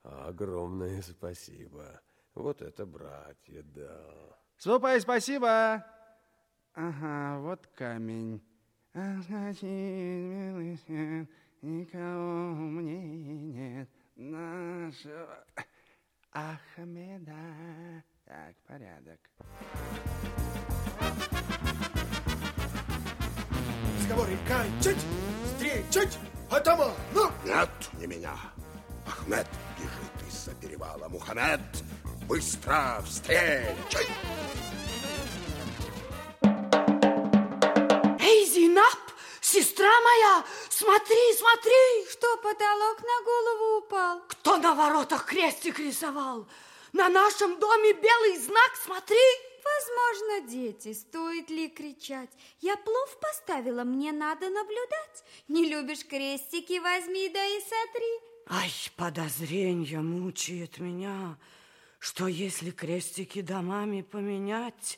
[0.01, 2.01] Огромное спасибо.
[2.33, 4.37] Вот это братья, да.
[4.57, 5.85] Ступай, спасибо.
[6.77, 8.41] Ага, вот камень.
[11.61, 15.45] Никого мне нет нашего
[16.31, 18.03] Ахмеда.
[18.25, 19.19] Так, порядок.
[23.97, 25.05] Разговоры кончить,
[25.45, 26.19] встречать
[26.51, 26.93] атамана.
[27.45, 27.69] Нет,
[27.99, 28.35] не меня.
[29.07, 29.47] Ахмед
[29.77, 31.07] бежит из-за перевала.
[31.07, 31.61] Мухаммед,
[32.27, 34.05] быстро встречай.
[38.55, 38.99] Зинаб,
[39.41, 42.09] сестра моя, смотри, смотри.
[42.09, 44.21] Что, потолок на голову упал?
[44.29, 46.47] Кто на воротах крестик рисовал?
[46.93, 49.27] На нашем доме белый знак, смотри.
[49.65, 52.29] Возможно, дети, стоит ли кричать?
[52.61, 55.23] Я плов поставила, мне надо наблюдать.
[55.49, 58.21] Не любишь крестики, возьми да и сотри.
[58.47, 61.37] Ай, подозрение мучает меня,
[61.99, 64.97] что если крестики домами поменять,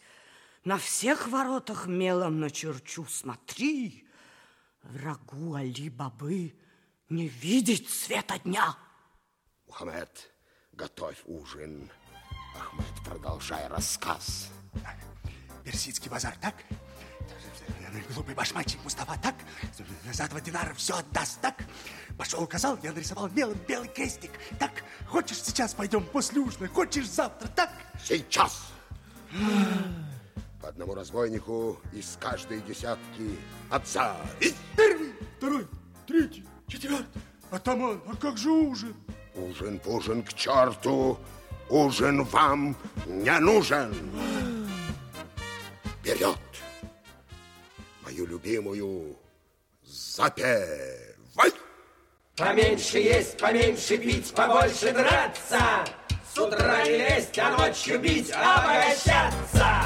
[0.67, 4.05] на всех воротах мелом начерчу, смотри,
[4.83, 6.59] врагу Али-Бабы
[7.07, 8.75] не видеть света дня.
[9.67, 10.29] Мухаммед,
[10.73, 11.89] готовь ужин.
[12.53, 14.49] Ахмед, продолжай рассказ.
[15.63, 16.55] Персидский базар, так?
[18.13, 19.35] Глупый башмачник Мустафа, так?
[20.11, 21.63] За два динара все отдаст, так?
[22.17, 24.83] Пошел, указал, я нарисовал мелом белый крестик, так?
[25.07, 27.71] Хочешь, сейчас пойдем после ужина, хочешь, завтра, так?
[28.03, 28.73] Сейчас!
[29.31, 29.96] По
[30.77, 33.35] одному разбойнику из каждой десятки
[33.71, 34.15] отца.
[34.75, 35.67] Первый, второй,
[36.05, 37.07] третий, четвертый.
[37.49, 38.95] Атаман, а как же ужин?
[39.33, 41.17] Ужин-пужин к черту,
[41.71, 42.75] ужин вам
[43.07, 43.91] не нужен.
[45.99, 46.37] Вперед!
[48.03, 49.17] Мою любимую
[49.83, 51.51] запевай!
[52.35, 55.59] Поменьше есть, поменьше пить, побольше драться.
[56.31, 59.76] С утра не лезть, а ночью бить, обогащаться.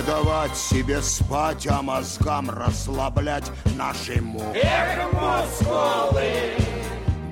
[0.00, 3.44] Не давать себе спать, а мозгам расслаблять
[3.76, 4.56] наши муки.
[4.56, 6.56] Эх, мускулы!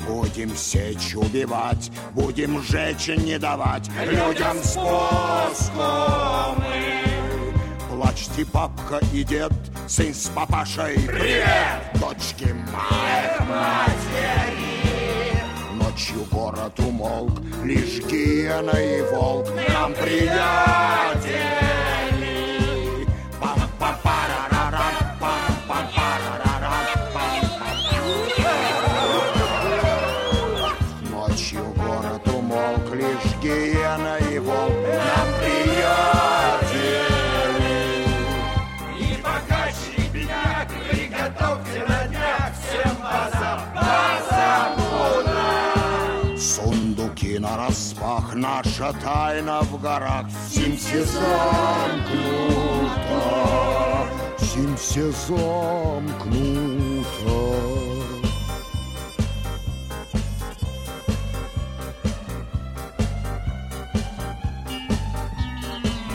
[0.07, 5.81] Будем сечь убивать, будем жечь не давать людям спуску
[6.59, 7.05] мы.
[7.91, 9.53] Плачьте, бабка и дед,
[9.87, 10.97] сын с папашей.
[11.07, 11.47] Привет!
[11.95, 13.49] Дочки мать.
[13.49, 14.77] матери!
[15.73, 21.68] Ночью город умолк, лишь гиена и волк нам приятели.
[48.39, 50.27] Наша тайна в горах.
[50.51, 52.09] Симси замкнута,
[54.39, 56.39] Симси замкнута.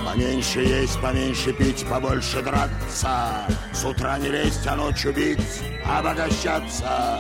[0.06, 3.48] Поменьше есть, поменьше пить, побольше драться.
[3.74, 7.20] С утра не лезть, а ночью бить, обогащаться.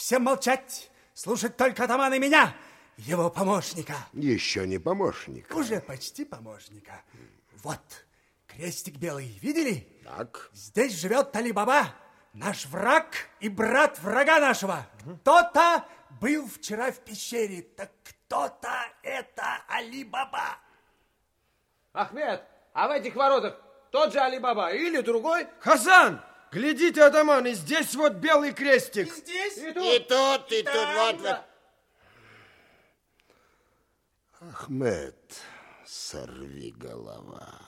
[0.00, 2.54] Всем молчать, слушать только атамана и меня,
[2.96, 3.94] его помощника.
[4.14, 5.54] Еще не помощник.
[5.54, 7.02] Уже почти помощника.
[7.62, 7.80] Вот,
[8.46, 9.86] крестик белый, видели?
[10.04, 10.48] Так.
[10.54, 11.94] Здесь живет Али-Баба,
[12.32, 14.86] наш враг и брат врага нашего.
[15.20, 15.84] Кто-то
[16.18, 18.70] был вчера в пещере, так кто-то
[19.02, 20.56] это Али-Баба.
[21.92, 22.42] Ахмед,
[22.72, 25.46] а в этих воротах тот же Али-Баба или другой?
[25.60, 26.22] Хасан,
[26.52, 29.12] глядите, атаманы, здесь вот белый крестик.
[29.12, 29.58] здесь?
[29.58, 31.40] И тут, И тут, и тут, вот, вот.
[34.40, 35.40] Ахмед,
[35.86, 37.60] сорви голова.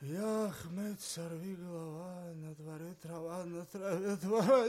[0.00, 4.64] Я, Ахмед, сорви голова, на дворе трава, на траве твора.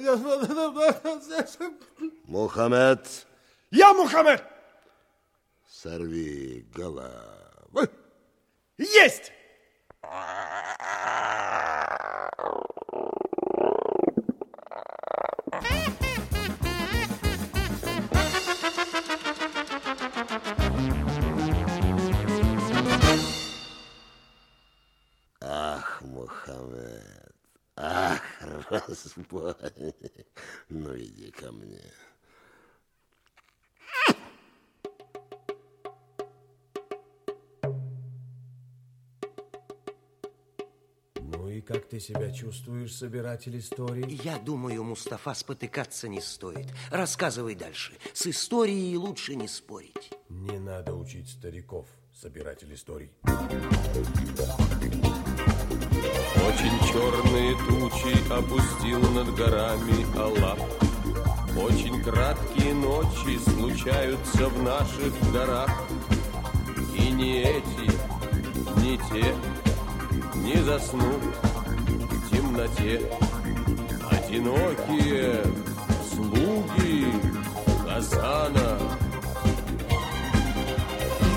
[2.26, 3.28] Мухаммед,
[3.72, 4.43] Я Мухаммед!
[5.68, 7.88] сорви голову.
[8.78, 9.32] Есть!
[30.70, 31.82] Ну, иди ко мне.
[41.16, 44.20] Ну и как ты себя чувствуешь, собиратель историй?
[44.24, 46.68] Я думаю, Мустафа, спотыкаться не стоит.
[46.91, 47.93] Рассказывай дальше.
[48.14, 50.12] С историей лучше не спорить.
[50.30, 53.12] Не надо учить стариков, собиратель историй.
[56.47, 60.59] Очень черные тучи опустил над горами Аллах.
[61.57, 65.70] Очень краткие ночи случаются в наших горах.
[66.95, 67.91] И не эти,
[68.82, 69.36] не те
[70.43, 71.22] не заснут
[71.86, 73.01] в темноте.
[74.09, 75.43] Одинокие
[76.11, 77.07] слуги
[77.84, 78.80] Хасана.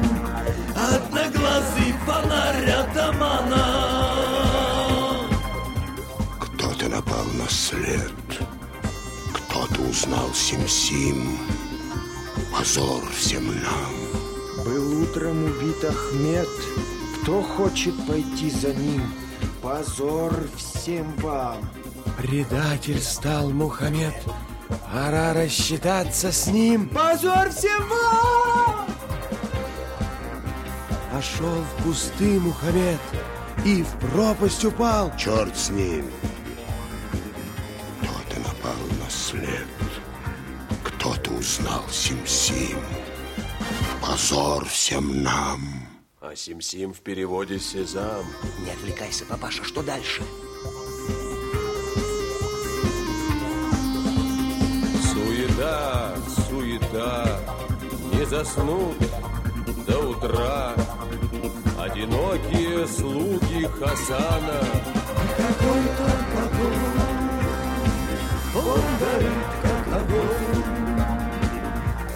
[0.74, 3.66] Одноглазый фонарь атамана.
[6.40, 8.12] Кто-то напал на след.
[9.32, 11.38] Кто-то узнал Сим-Сим.
[12.52, 14.64] Позор всем нам.
[14.64, 16.48] Был утром убит Ахмед.
[17.22, 19.02] Кто хочет пойти за ним?
[19.62, 21.58] Позор всем вам.
[22.18, 24.14] Предатель стал Мухаммед.
[24.92, 26.88] Пора рассчитаться с ним.
[26.88, 28.41] Позор всем вам!
[31.22, 32.98] Пошел в кусты Мухаммед
[33.64, 35.16] и в пропасть упал.
[35.16, 36.10] Черт с ним.
[38.00, 39.68] Кто-то напал на след.
[40.82, 42.80] Кто-то узнал Сим-Сим.
[44.00, 45.60] Позор всем нам.
[46.20, 48.26] А Сим-Сим в переводе Сезам.
[48.64, 50.24] Не отвлекайся, папаша, что дальше?
[55.12, 56.16] Суета,
[56.48, 57.40] суета,
[58.12, 58.96] не заснут
[59.86, 60.74] до утра.
[61.82, 64.60] Одинокие слуги Хасана.
[65.36, 66.78] Какой там покой,
[68.54, 70.62] он горит, как огонь.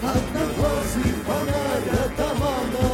[0.02, 2.88] Одноглазый фонарь атамана.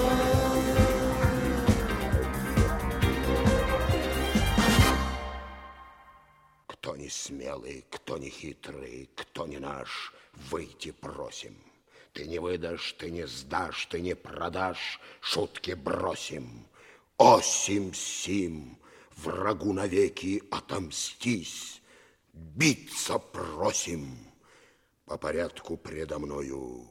[6.68, 10.14] Кто не смелый, кто не хитрый, кто не наш,
[10.50, 11.54] выйти просим.
[12.12, 16.66] Ты не выдашь, ты не сдашь, ты не продашь, шутки бросим.
[17.16, 18.78] О, Сим-Сим,
[19.16, 21.80] врагу навеки отомстись,
[22.32, 24.18] биться просим.
[25.06, 26.86] По порядку предо мною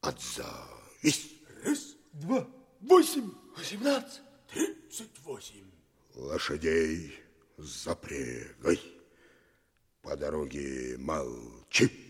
[0.00, 1.30] отзовись.
[1.64, 2.46] Раз, два,
[2.80, 4.20] восемь, восемнадцать,
[4.52, 5.70] тридцать восемь.
[6.14, 7.14] Лошадей
[7.56, 8.80] запрягай.
[10.02, 12.01] По дороге молчи.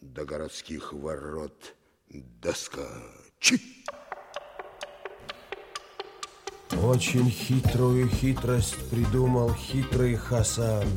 [0.00, 1.74] До городских ворот
[2.08, 3.60] доскочи.
[6.82, 10.88] Очень хитрую хитрость придумал хитрый Хасан.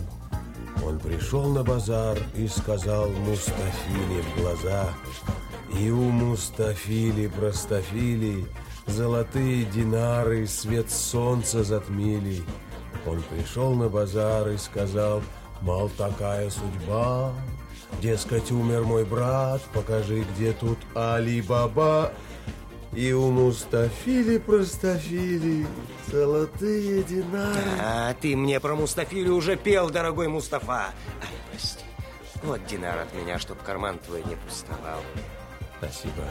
[0.86, 4.94] Он пришел на базар и сказал Мустафиле в глаза.
[5.78, 8.46] И у Мустафили простофили
[8.88, 12.42] золотые динары свет солнца затмили.
[13.06, 15.22] Он пришел на базар и сказал,
[15.62, 17.34] мол, такая судьба.
[18.02, 22.14] Дескать, умер мой брат, покажи, где тут Али-Баба.
[22.94, 25.66] И у Мустафили простофили
[26.08, 27.60] золотые динары.
[27.80, 30.94] А ты мне про Мустафилю уже пел, дорогой Мустафа.
[31.22, 31.84] Ай, прости.
[32.44, 35.00] Вот динар от меня, чтоб карман твой не пустовал.
[35.80, 36.24] Спасибо.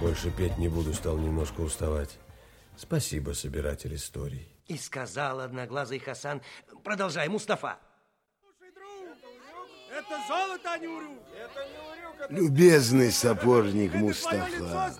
[0.00, 2.18] Больше петь не буду, стал немножко уставать.
[2.76, 4.48] Спасибо, собиратель историй.
[4.66, 6.42] И сказал одноглазый Хасан,
[6.82, 7.78] продолжай, Мустафа.
[10.02, 11.18] Это золото, а не урюк.
[11.32, 12.30] Это не урюк.
[12.30, 14.94] Любезный сапожник Мустафа,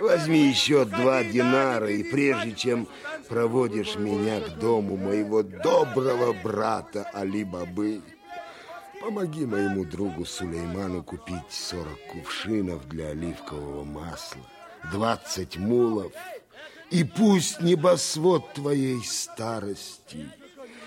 [0.00, 2.88] возьми еще два динара, и прежде чем
[3.28, 8.00] проводишь меня к дому моего доброго брата Али-Бабы,
[9.02, 14.42] помоги моему другу Сулейману купить 40 кувшинов для оливкового масла,
[14.92, 16.12] 20 мулов,
[16.90, 20.30] и пусть небосвод твоей старости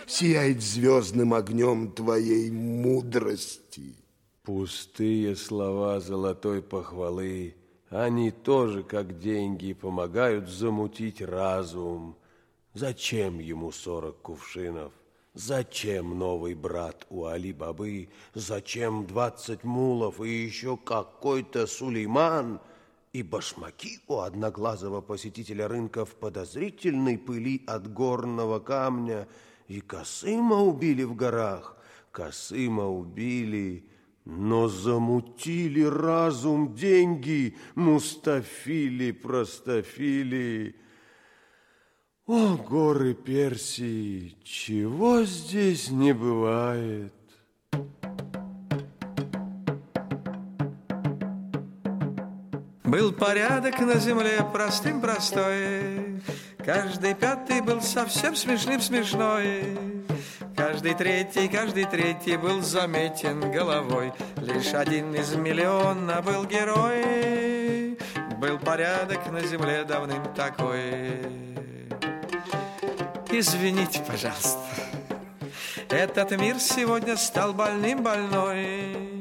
[0.07, 3.95] сияет звездным огнем твоей мудрости.
[4.44, 7.56] Пустые слова золотой похвалы,
[7.90, 12.18] они тоже, как деньги, помогают замутить разум.
[12.73, 14.91] Зачем ему сорок кувшинов?
[15.34, 18.10] Зачем новый брат у Али-Бабы?
[18.34, 22.61] Зачем двадцать мулов и еще какой-то Сулейман?
[23.14, 29.27] И башмаки у одноглазого посетителя рынка в подозрительной пыли от горного камня.
[29.67, 31.77] И Касыма убили в горах.
[32.11, 33.85] Касыма убили...
[34.25, 40.75] Но замутили разум деньги, Мустафили, простофили.
[42.25, 47.13] О, горы Персии, чего здесь не бывает?
[52.86, 56.22] Был порядок на земле простым простой,
[56.66, 59.78] Каждый пятый был совсем смешным смешной.
[60.56, 64.12] Каждый третий, каждый третий был заметен головой.
[64.38, 67.99] Лишь один из миллиона был герой.
[68.40, 71.22] Был порядок на земле давным такой.
[73.30, 74.60] Извините, пожалуйста.
[75.90, 79.14] Этот мир сегодня стал больным больной.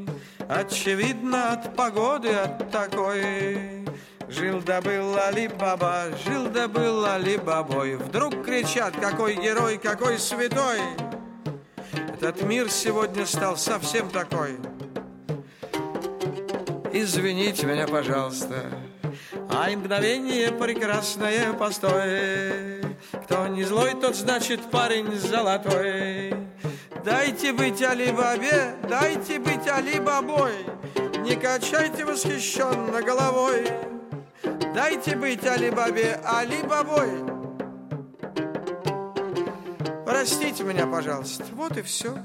[0.49, 3.85] Очевидно, от погоды, от такой.
[4.29, 7.97] Жил да был Али-Баба, жил да был Али-Бабой.
[7.97, 10.81] Вдруг кричат, какой герой, какой святой.
[12.15, 14.59] Этот мир сегодня стал совсем такой.
[16.93, 18.71] Извините меня, пожалуйста,
[19.51, 22.83] а мгновение прекрасное постой.
[23.25, 26.34] Кто не злой, тот значит парень золотой.
[27.05, 30.55] Дайте быть Али-Бабе, дайте быть Али-Бабой.
[31.21, 33.69] Не качайте восхищенно головой.
[34.75, 37.11] Дайте быть Али-Бабе Али-Бабой.
[40.07, 41.45] Простите меня, пожалуйста.
[41.53, 42.17] Вот и все.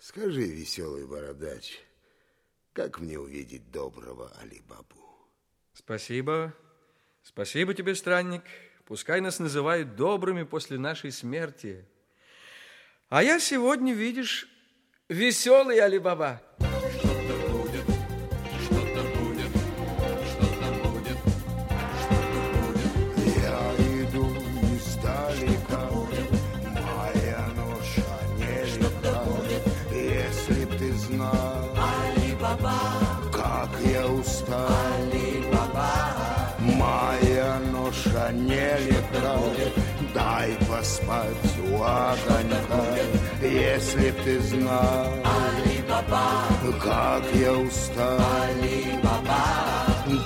[0.00, 1.78] Скажи, веселый бородач,
[2.72, 5.28] как мне увидеть доброго Али-Бабу?
[5.72, 6.52] Спасибо.
[7.22, 8.42] Спасибо тебе, странник.
[8.86, 11.86] Пускай нас называют добрыми после нашей смерти.
[13.10, 14.46] А я сегодня, видишь,
[15.08, 16.42] веселый Али-Баба.
[42.12, 42.84] Огонька,
[43.42, 45.06] если б ты знал,
[46.80, 48.20] как я устал.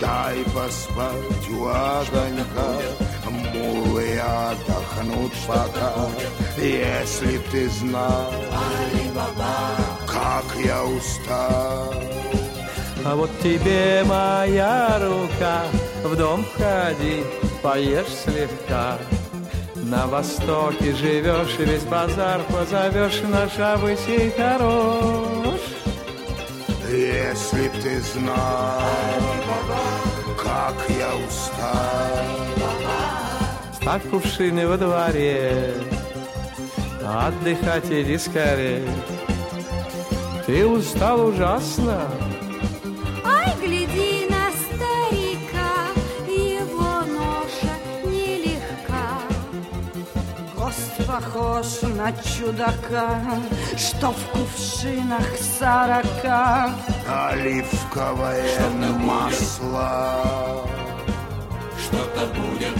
[0.00, 2.70] Дай поспать у огонька,
[3.28, 5.92] мулы отдохнут пока.
[6.56, 8.32] Если б ты знал,
[10.06, 11.94] как я устал.
[13.04, 15.64] А вот тебе моя рука,
[16.04, 17.24] в дом входи,
[17.60, 18.98] поешь слегка.
[19.93, 25.60] На востоке живешь, и весь базар позовешь, наш Абысей хорош.
[26.90, 28.81] Если б ты знал,
[30.43, 32.24] как я устал.
[33.74, 35.74] Ставь кувшины во дворе,
[37.05, 38.89] отдыхать иди скорее.
[40.47, 42.01] Ты устал ужасно,
[51.12, 53.20] похож на чудака,
[53.76, 55.26] что в кувшинах
[55.59, 56.70] сорока.
[57.06, 58.59] Оливковое
[58.98, 60.66] масло.
[61.82, 62.76] Что-то будет,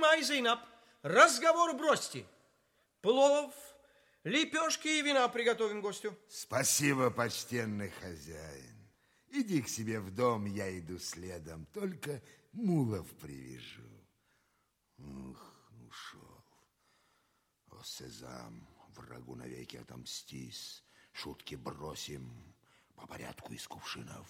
[0.00, 0.60] Фатима и Зейнаб,
[1.02, 2.26] разговор бросьте.
[3.02, 3.54] Плов,
[4.24, 6.16] лепешки и вина приготовим гостю.
[6.28, 8.90] Спасибо, почтенный хозяин.
[9.28, 12.22] Иди к себе в дом, я иду следом, только
[12.52, 13.82] мулов привяжу.
[14.98, 15.54] Ух,
[15.88, 16.44] ушел.
[17.70, 20.82] О, Сезам, врагу навеки отомстись,
[21.12, 22.54] шутки бросим,
[22.96, 24.28] по порядку из кувшинов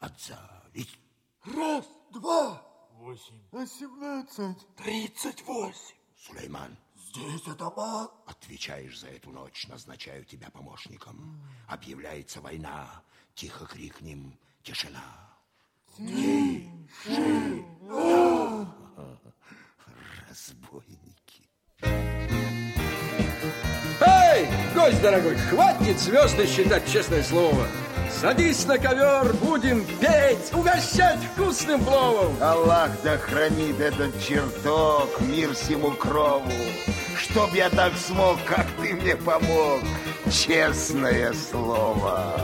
[0.00, 0.98] отзовись.
[1.44, 5.96] Раз, два, восемь, восемнадцать, тридцать восемь.
[6.16, 6.76] Сулейман,
[7.10, 8.08] Здесь атаман.
[8.26, 11.40] отвечаешь за эту ночь, назначаю тебя помощником.
[11.68, 13.02] Объявляется война,
[13.34, 15.34] тихо крикнем «Тишина!»
[15.96, 17.64] Тишина.
[20.28, 21.48] Разбойники.
[24.00, 27.68] Эй, гость дорогой, хватит звезды считать честное слово.
[28.20, 32.36] Садись на ковер, будем петь, угощать вкусным пловом.
[32.40, 36.50] Аллах да хранит этот чертог, мир всему крову.
[37.16, 39.80] Чтоб я так смог, как ты мне помог,
[40.30, 42.40] честное слово.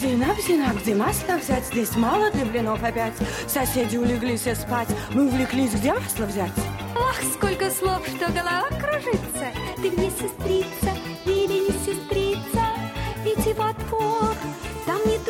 [0.00, 1.64] Зинаб, Зинаб, где масло взять?
[1.66, 3.14] Здесь мало для блинов опять.
[3.46, 4.88] Соседи улеглись спать.
[5.12, 6.52] Мы увлеклись, где масло взять?
[6.94, 9.46] Ах, сколько слов, что голова кружится.
[9.76, 10.90] Ты мне сестрица
[11.24, 12.25] или не сестрица?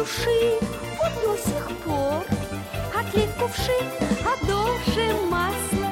[0.07, 0.59] Души,
[0.99, 2.24] вот до сих пор.
[2.95, 3.87] Отлив кувшин,
[4.24, 5.91] одолжим масло.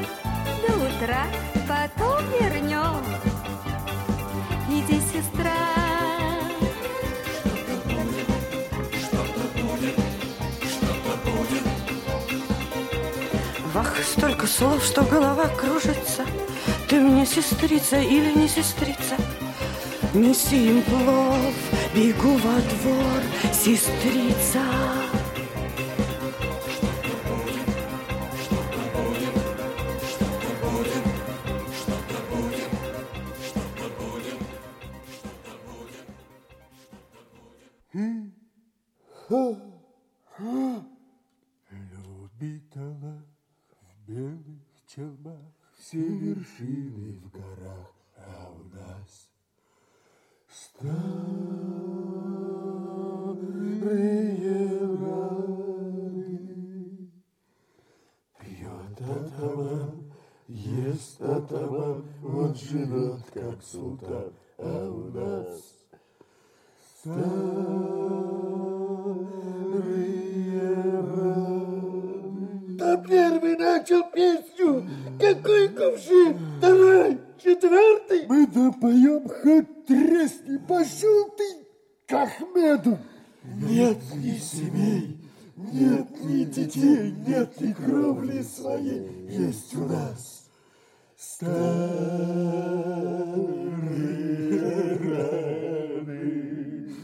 [0.67, 1.27] До утра
[1.69, 3.05] потом вернем.
[4.69, 5.53] Иди, сестра.
[13.73, 16.25] Вах, столько слов, что голова кружится.
[16.89, 19.17] Ты мне сестрица или не сестрица?
[20.13, 23.23] Неси им плов, бегу во двор,
[23.53, 24.61] сестрица.
[42.41, 43.23] Любит Аллах
[43.81, 45.41] в белых челмах
[45.79, 49.31] все вершины в горах, а у нас
[50.49, 50.74] старые раны.
[50.74, 50.74] Пьет атаман,
[60.95, 65.75] ест атаман, он живет как султан, а у нас
[67.01, 67.25] старые
[71.17, 72.77] раны.
[72.79, 74.89] Да первый начал песню.
[75.19, 76.39] Какой кувшин?
[76.59, 78.27] Второй, четвертый.
[78.29, 80.59] Мы допоем хоть тресни.
[80.69, 81.67] Пошел ты
[82.07, 82.99] к Ахмеду.
[83.45, 85.19] Нет ни семей,
[85.57, 89.27] нет ни детей, нет ни кровли своей.
[89.29, 90.49] Есть у нас
[91.17, 91.75] старые
[94.99, 96.95] раны.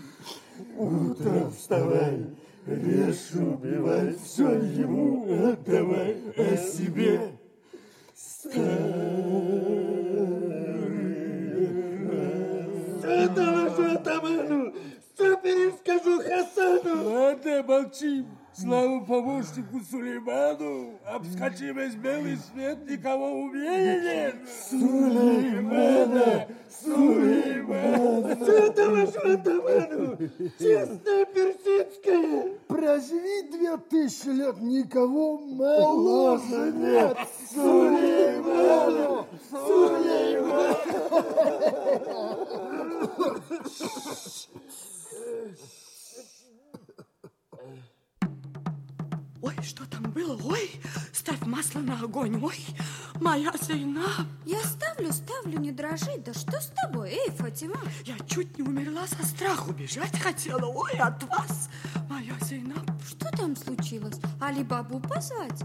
[0.78, 2.26] Утром вставай,
[2.66, 7.32] режь, убивай, все ему отдавай, о себе
[8.14, 9.59] старые
[15.42, 16.94] перескажу Хасану.
[17.10, 18.26] Ладно, молчим.
[18.52, 24.34] Слава помощнику Сулейману, обскочи весь белый свет, никого умнее нет.
[24.68, 28.36] Сулеймана, Сулеймана.
[28.36, 30.18] Что это вашу атаману?
[30.58, 32.58] Честная персидская.
[32.66, 37.16] Проживи две тысячи лет, никого моложе нет.
[37.54, 40.76] Сулеймана, Сулеймана.
[49.42, 50.38] Ой, что там было?
[50.44, 50.70] Ой,
[51.12, 52.38] ставь масло на огонь.
[52.42, 52.58] Ой,
[53.20, 54.26] моя Зейнаб.
[54.44, 56.18] Я ставлю, ставлю, не дрожи.
[56.18, 57.80] Да что с тобой, эй, Фатима?
[58.04, 60.66] Я чуть не умерла со страху, бежать хотела.
[60.66, 61.70] Ой, от вас,
[62.10, 62.86] моя Зейнаб.
[63.08, 64.18] Что там случилось?
[64.40, 65.62] Али-бабу позвать?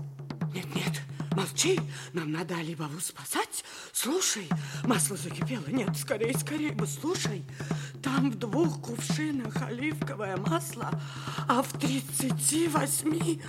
[0.54, 1.02] Нет, нет,
[1.36, 1.78] молчи.
[2.14, 3.66] Нам надо Алибабу спасать.
[3.92, 4.48] Слушай,
[4.84, 5.68] масло закипело.
[5.68, 7.44] Нет, скорее, скорее бы, слушай.
[8.06, 10.91] Там в двух кувшинах оливковое масло,
[11.48, 13.41] а в тридцати восьми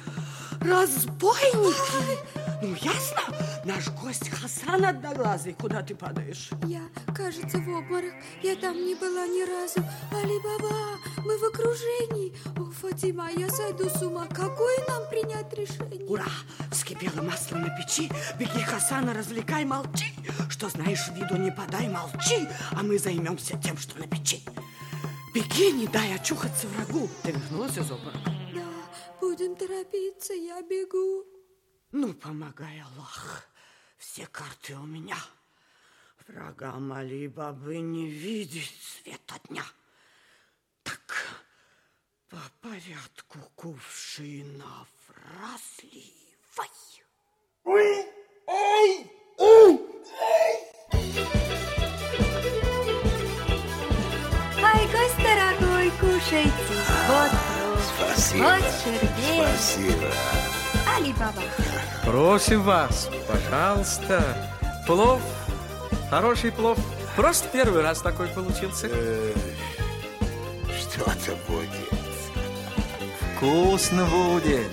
[0.60, 2.18] разбойники.
[2.62, 3.20] Ну, ясно?
[3.64, 5.54] Наш гость Хасан одноглазый.
[5.54, 6.50] Куда ты падаешь?
[6.64, 6.82] Я,
[7.14, 8.14] кажется, в обморок.
[8.42, 9.80] Я там не была ни разу.
[10.12, 12.34] Али-баба, мы в окружении.
[12.56, 14.26] О, Фатима, я сойду с ума.
[14.26, 16.06] Какое нам принять решение?
[16.06, 16.24] Ура!
[16.70, 18.10] Вскипело масло на печи.
[18.38, 20.14] Беги, Хасана, развлекай, молчи.
[20.48, 22.48] Что знаешь, виду не подай, молчи.
[22.72, 24.42] А мы займемся тем, что на печи.
[25.34, 27.10] Беги, не дай очухаться врагу.
[27.22, 28.35] Ты вернулась из обморока?
[29.36, 31.26] Будем торопиться, я бегу.
[31.92, 33.46] Ну, помогай, Аллах.
[33.98, 35.18] Все карты у меня.
[36.26, 39.62] Врагам Али-Бабы не видеть света дня.
[40.82, 41.42] Так,
[42.30, 44.88] папа порядку кувшинов
[45.34, 46.70] разливай.
[47.64, 48.06] Ой,
[48.46, 49.80] эй, эй,
[54.62, 56.54] Ай, гость дорогой, кушайте.
[57.08, 58.44] Вот Спасибо.
[58.44, 59.48] вот шербет.
[59.48, 60.08] Спасибо.
[60.96, 61.42] Али-баба.
[62.04, 64.22] Просим вас, пожалуйста.
[64.86, 65.20] Плов,
[66.10, 66.78] хороший плов.
[67.16, 68.88] Просто первый раз такой получился.
[70.78, 71.70] Что-то будет.
[73.36, 74.70] Вкусно будет.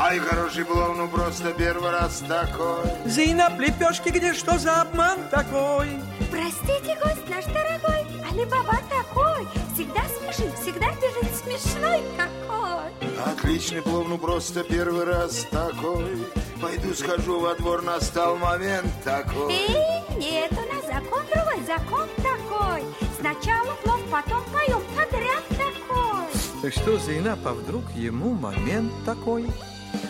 [0.00, 2.84] Ай, хороший плов, ну просто первый раз такой.
[3.04, 5.98] Зейнаб, лепешки, где что за обман такой?
[6.30, 9.46] Простите, гость наш дорогой, Али-баба такой.
[9.74, 13.28] Всегда смешит, всегда бежит смешной какой.
[13.32, 16.26] Отличный плов, ну просто первый раз такой.
[16.60, 19.52] Пойду схожу во двор, настал момент такой.
[19.52, 22.84] Эй, нет, у нас закон другой, закон такой.
[23.18, 26.26] Сначала плов, потом поем, подряд такой.
[26.62, 29.46] Так что, Зейнаб, а вдруг ему момент такой?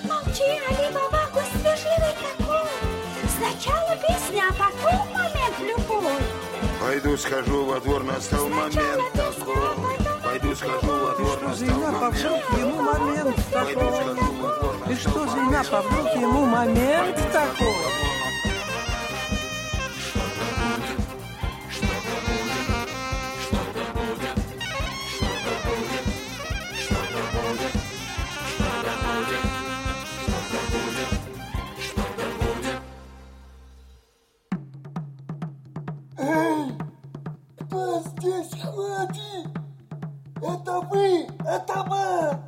[0.09, 2.48] Молчи, Али-баба, гость вежливый такой.
[3.39, 6.13] Сначала песня, а потом момент любой.
[6.81, 9.55] Пойду схожу во двор, настал момент такой.
[10.25, 14.93] Пойду схожу во двор, настал Зейнаб, а вдруг ему момент такой?
[14.93, 18.18] И что, Зейнаб, а вдруг ему момент такой?
[38.79, 39.49] Ходит?
[40.41, 42.41] Это вы, атаман!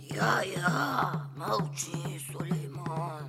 [0.00, 3.28] Я-я, молчи, Сулейман.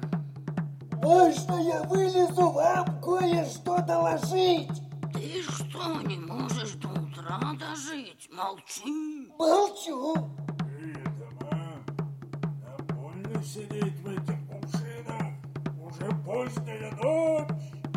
[0.93, 4.81] Можно я вылезу вам кое-что доложить?
[5.13, 8.29] Ты что, не можешь до утра дожить?
[8.31, 9.29] Молчи.
[9.37, 10.15] Молчу.
[12.93, 15.33] Больно сидеть в этих кувшинах.
[15.81, 17.47] Уже поздняя ночь.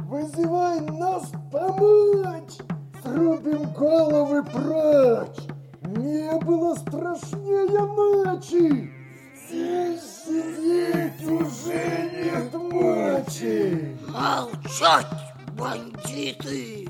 [0.08, 2.69] Вызывай нас помочь!
[3.10, 5.48] Срубим головы прочь!
[5.82, 8.92] Не было страшнее ночи!
[9.34, 13.98] Здесь сидеть уже нет мочи!
[14.06, 15.06] Молчать,
[15.54, 16.88] бандиты!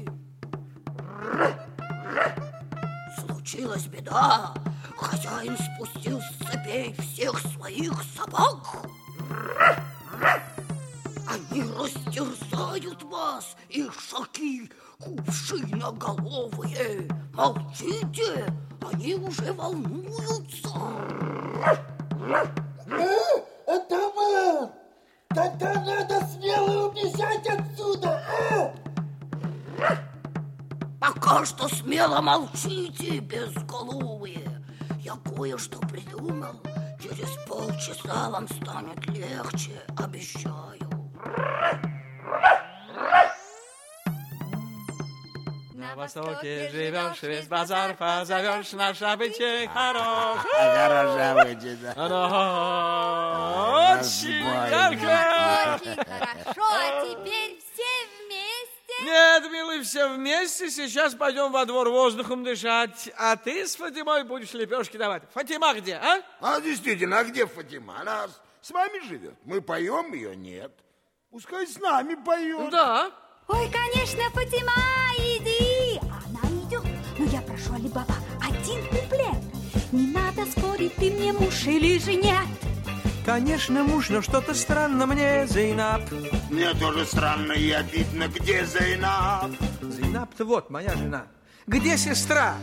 [3.18, 4.52] Случилась беда.
[4.98, 8.58] Хозяин спустил с цепей всех своих собак.
[11.26, 14.70] Они растерзают вас, ишаки
[15.00, 17.08] кувшиноголовые.
[17.32, 18.44] Молчите,
[18.92, 20.68] они уже волнуются.
[21.62, 21.76] А,
[23.66, 24.70] атаман!
[25.28, 28.20] Тогда надо смело убежать отсюда,
[28.50, 28.74] а?
[31.00, 34.62] Пока что смело молчите, безголовые.
[34.98, 36.60] Я кое-что придумал.
[37.00, 40.90] Через полчаса вам станет легче, обещаю.
[45.90, 50.38] На востоке живешь, весь базар позовешь, наш обычай хорош.
[50.42, 51.92] Хороша выйдет, да.
[51.96, 55.80] Оно очень ярко.
[56.06, 57.90] Хорошо, а теперь все
[58.24, 59.04] вместе.
[59.04, 60.70] Нет, милый, все вместе.
[60.70, 63.10] Сейчас пойдем во двор воздухом дышать.
[63.18, 65.22] А ты с Фатимой будешь лепешки давать.
[65.34, 66.22] Фатима где, а?
[66.40, 68.00] А действительно, а где Фатима?
[68.00, 69.34] Она с- с вами живет.
[69.44, 70.72] Мы поем, ее нет.
[71.30, 72.70] Пускай с нами поет.
[72.70, 73.10] Да.
[73.48, 74.72] Ой, конечно, Фатима,
[77.80, 79.38] Али-баба, один куплет.
[79.92, 82.46] Не надо спорить, ты мне муж или же нет.
[83.24, 86.02] Конечно, муж, но что-то странно мне, Зейнаб.
[86.50, 89.50] Мне тоже странно и обидно, где Зайнаб?
[89.80, 91.24] Зейнаб-то вот моя жена.
[91.66, 92.56] Где сестра?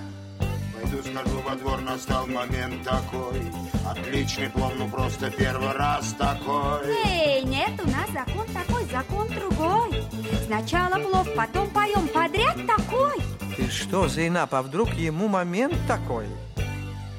[0.82, 3.42] Пойду схожу во двор, настал момент такой.
[3.90, 6.88] Отличный плов, ну просто первый раз такой.
[7.06, 10.04] Эй, нет, у нас закон такой, закон другой.
[10.46, 13.16] Сначала плов, потом поем подряд такой.
[13.56, 16.28] Ты что, Зейнаб, а вдруг ему момент такой?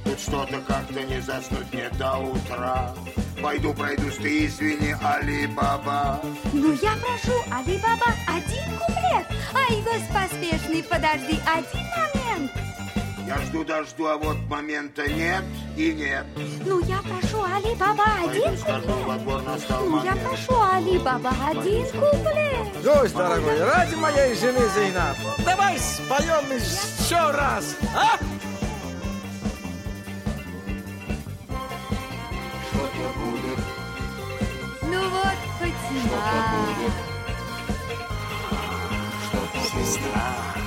[0.05, 2.95] Тут что-то как-то не заснуть мне до утра.
[3.43, 6.21] Пойду пройдусь, ты извини, Али-Баба.
[6.53, 9.27] Ну, я прошу, Али-баба, один куплет.
[9.55, 12.68] Ай, гость поспешный, подожди, один момент.
[13.29, 15.45] Я жду, дожду, а вот момента нет
[15.77, 16.25] и нет.
[16.65, 18.87] Ну, я прошу, Али-баба, один куплет.
[19.05, 22.83] во двор, настал Ну, я прошу, Али-баба, один куплет.
[22.83, 25.15] Гость, дорогой, ради моей жены Зейнаб,
[25.45, 28.17] давай споем еще раз, а?
[34.85, 36.23] Ну вот, Фатима.
[39.71, 40.58] Сестра.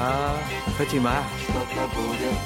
[0.00, 0.36] А,
[0.76, 1.24] Фатима.
[1.42, 2.38] Что-то будет.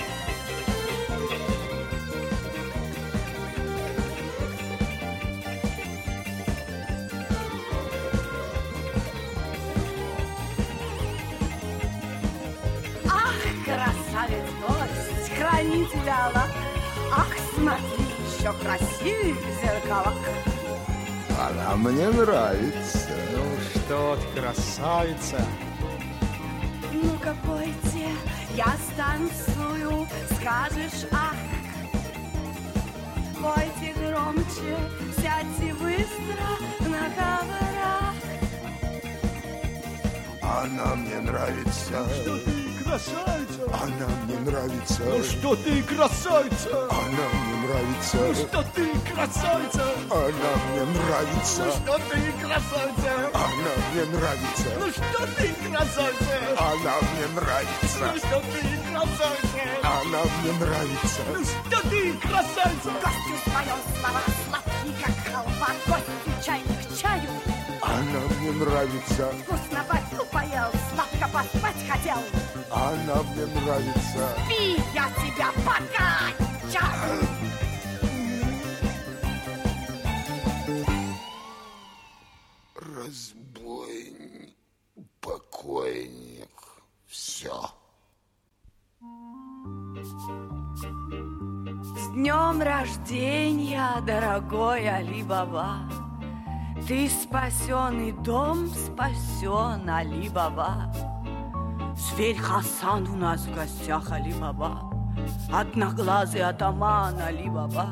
[13.07, 13.35] Ах,
[13.67, 16.49] красавец гость, хранитель Аллах.
[17.13, 17.85] Ах, смотри,
[18.35, 20.17] еще красивее в зеркалах.
[21.39, 23.11] Она мне нравится.
[23.37, 25.45] Ну что ты, красавица.
[26.93, 28.09] Ну-ка, пойте,
[28.57, 30.07] я станцую,
[30.37, 31.35] скажешь ах.
[33.41, 34.77] Пойте громче,
[35.17, 38.15] сядьте быстро на коврах.
[40.43, 42.07] Она мне нравится.
[42.23, 42.62] Что ты,
[42.93, 43.63] красавица.
[43.73, 45.03] Она мне нравится.
[45.03, 46.89] Ну что ты, красавица.
[46.91, 48.17] Она мне нравится.
[48.19, 49.85] Ну что ты, красавица.
[50.11, 51.65] Она мне нравится.
[51.65, 53.13] Ну что ты, красавица.
[53.33, 54.69] Она мне нравится.
[54.79, 56.35] Ну что ты, красавица.
[56.59, 58.05] Она мне нравится.
[58.05, 58.61] Ну что ты,
[58.93, 59.63] красавица.
[59.83, 61.23] Она мне нравится.
[61.33, 62.91] Ну что ты, красавица.
[63.03, 65.69] Гостю свое слова сладкий, как халва.
[65.87, 67.31] Гостю чайник к чаю.
[67.81, 69.33] Она мне нравится.
[69.45, 72.19] Вкусно вафлю поел, сладко поспать хотел.
[72.73, 74.35] Она мне нравится.
[74.47, 77.23] Спи, я тебя покачаю.
[82.75, 84.57] Разбойник,
[85.21, 86.49] покойник,
[87.07, 87.61] все.
[91.95, 95.91] С днем рождения, дорогой Али-Баба!
[96.89, 101.12] Ты спасен, и дом спасен, Али-Баба!
[101.97, 104.91] Зверь Хасан у нас в гостях, Али-Баба!
[105.53, 107.89] Одноглазый атаман, Али-Баба!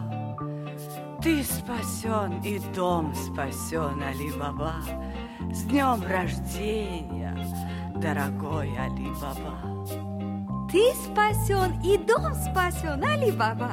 [1.23, 4.75] Ты спасен, и дом спасен, Али-Баба!
[5.53, 7.37] С днем рождения,
[7.97, 9.71] дорогой Али-Баба!
[10.71, 13.73] Ты спасен, и дом спасен, Али-Баба.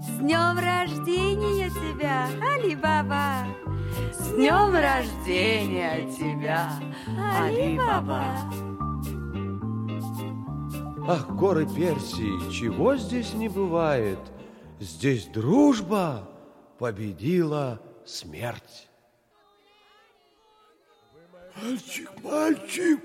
[0.00, 3.46] С днем рождения тебя, Али-Баба.
[4.12, 6.70] С днем рождения тебя,
[7.38, 8.71] Али-Баба.
[11.04, 14.20] Ах, горы Персии, чего здесь не бывает?
[14.78, 16.28] Здесь дружба
[16.78, 18.88] победила смерть.
[21.60, 23.00] Мальчик, мальчик,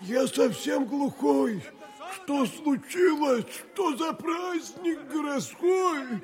[0.00, 1.62] я совсем глухой.
[2.12, 3.46] Что случилось?
[3.72, 6.22] Что за праздник городской?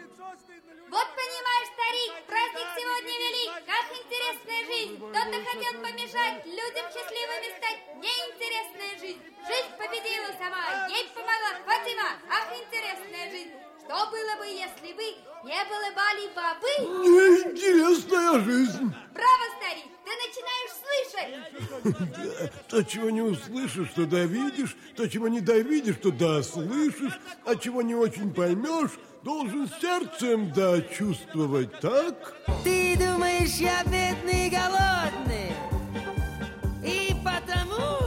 [0.96, 3.52] Вот понимаешь, старик, праздник сегодня велик.
[3.68, 4.96] Как интересная жизнь.
[4.96, 7.80] Кто-то хотел помешать людям счастливыми стать.
[8.00, 9.20] Неинтересная жизнь.
[9.44, 10.88] Жизнь победила сама.
[10.88, 12.16] Ей помогла Фатима.
[12.32, 13.52] Ах, интересная жизнь.
[13.84, 15.04] Что было бы, если бы
[15.44, 16.72] не было Бали Бабы?
[17.04, 18.88] Неинтересная жизнь.
[19.12, 22.58] Браво, старик, ты начинаешь слышать.
[22.68, 27.94] То, чего не услышишь, то довидишь, то, чего не довидишь, то дослышишь, а чего не
[27.94, 28.92] очень поймешь,
[29.26, 32.14] должен сердцем дочувствовать, так?
[32.62, 35.52] Ты думаешь, я бедный и голодный,
[36.84, 38.05] и потому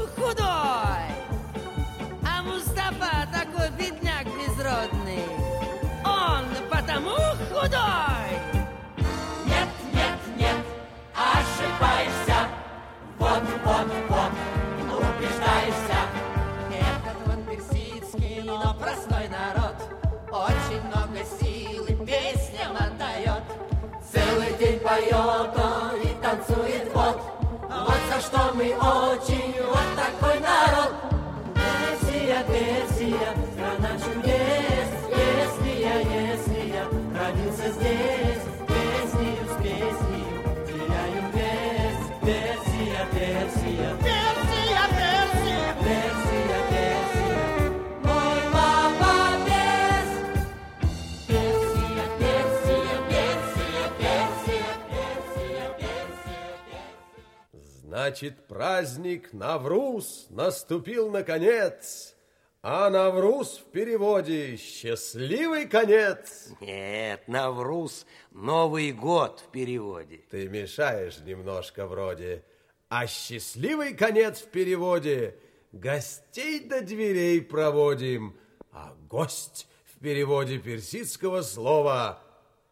[24.90, 27.22] поет он и танцует вот
[27.70, 30.92] Вот за что мы очень вот такой народ
[31.54, 36.86] Персия, Персия, страна чудес Если я, если я
[37.20, 44.79] родился здесь Песнею с песнею теряю вес Персия, Персия Персия,
[58.10, 62.16] Значит, праздник Навруз наступил наконец,
[62.64, 66.48] а Навруз в переводе «счастливый конец».
[66.60, 70.22] Нет, Навруз– Новый год в переводе.
[70.32, 72.44] Ты мешаешь немножко вроде.
[72.90, 75.36] А счастливый конец в переводе
[75.72, 78.36] «гостей до дверей проводим»,
[78.72, 82.24] а гость в переводе персидского слова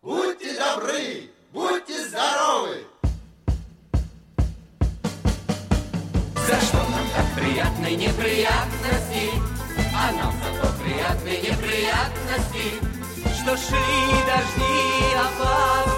[0.02, 2.88] Будьте добры, будьте здоровы!
[7.38, 9.32] Приятны неприятности?
[9.96, 12.66] А нам зато приятны неприятности,
[13.40, 13.78] Что шли
[14.26, 15.97] дожди опасности,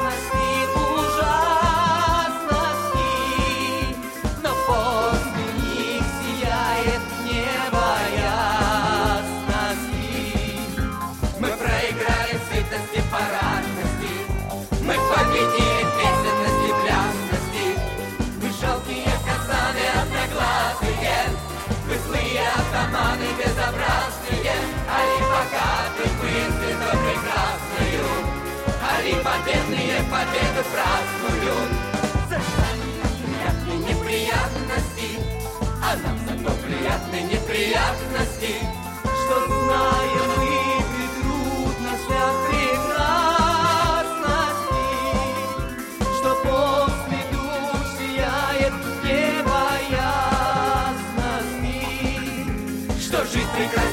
[30.09, 31.71] победу празднуют.
[32.29, 35.09] Зажигают приятные неприятности,
[35.81, 38.51] а нам зато приятные неприятности,
[39.03, 40.53] что знаем мы
[40.91, 43.07] при трудностях прекрасности,
[46.17, 51.77] что после душ сияет небо ясности,
[53.01, 53.88] что жизнь прекрасна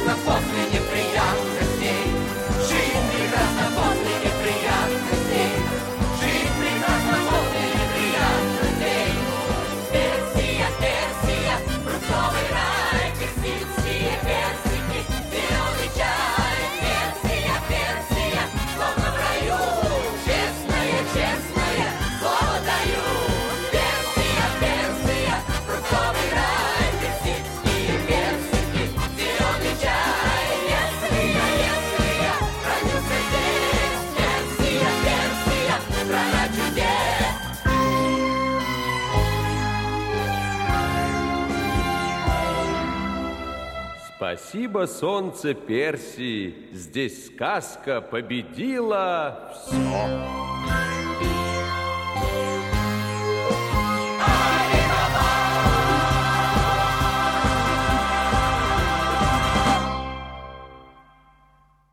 [44.36, 50.85] Спасибо, солнце Персии, здесь сказка победила все.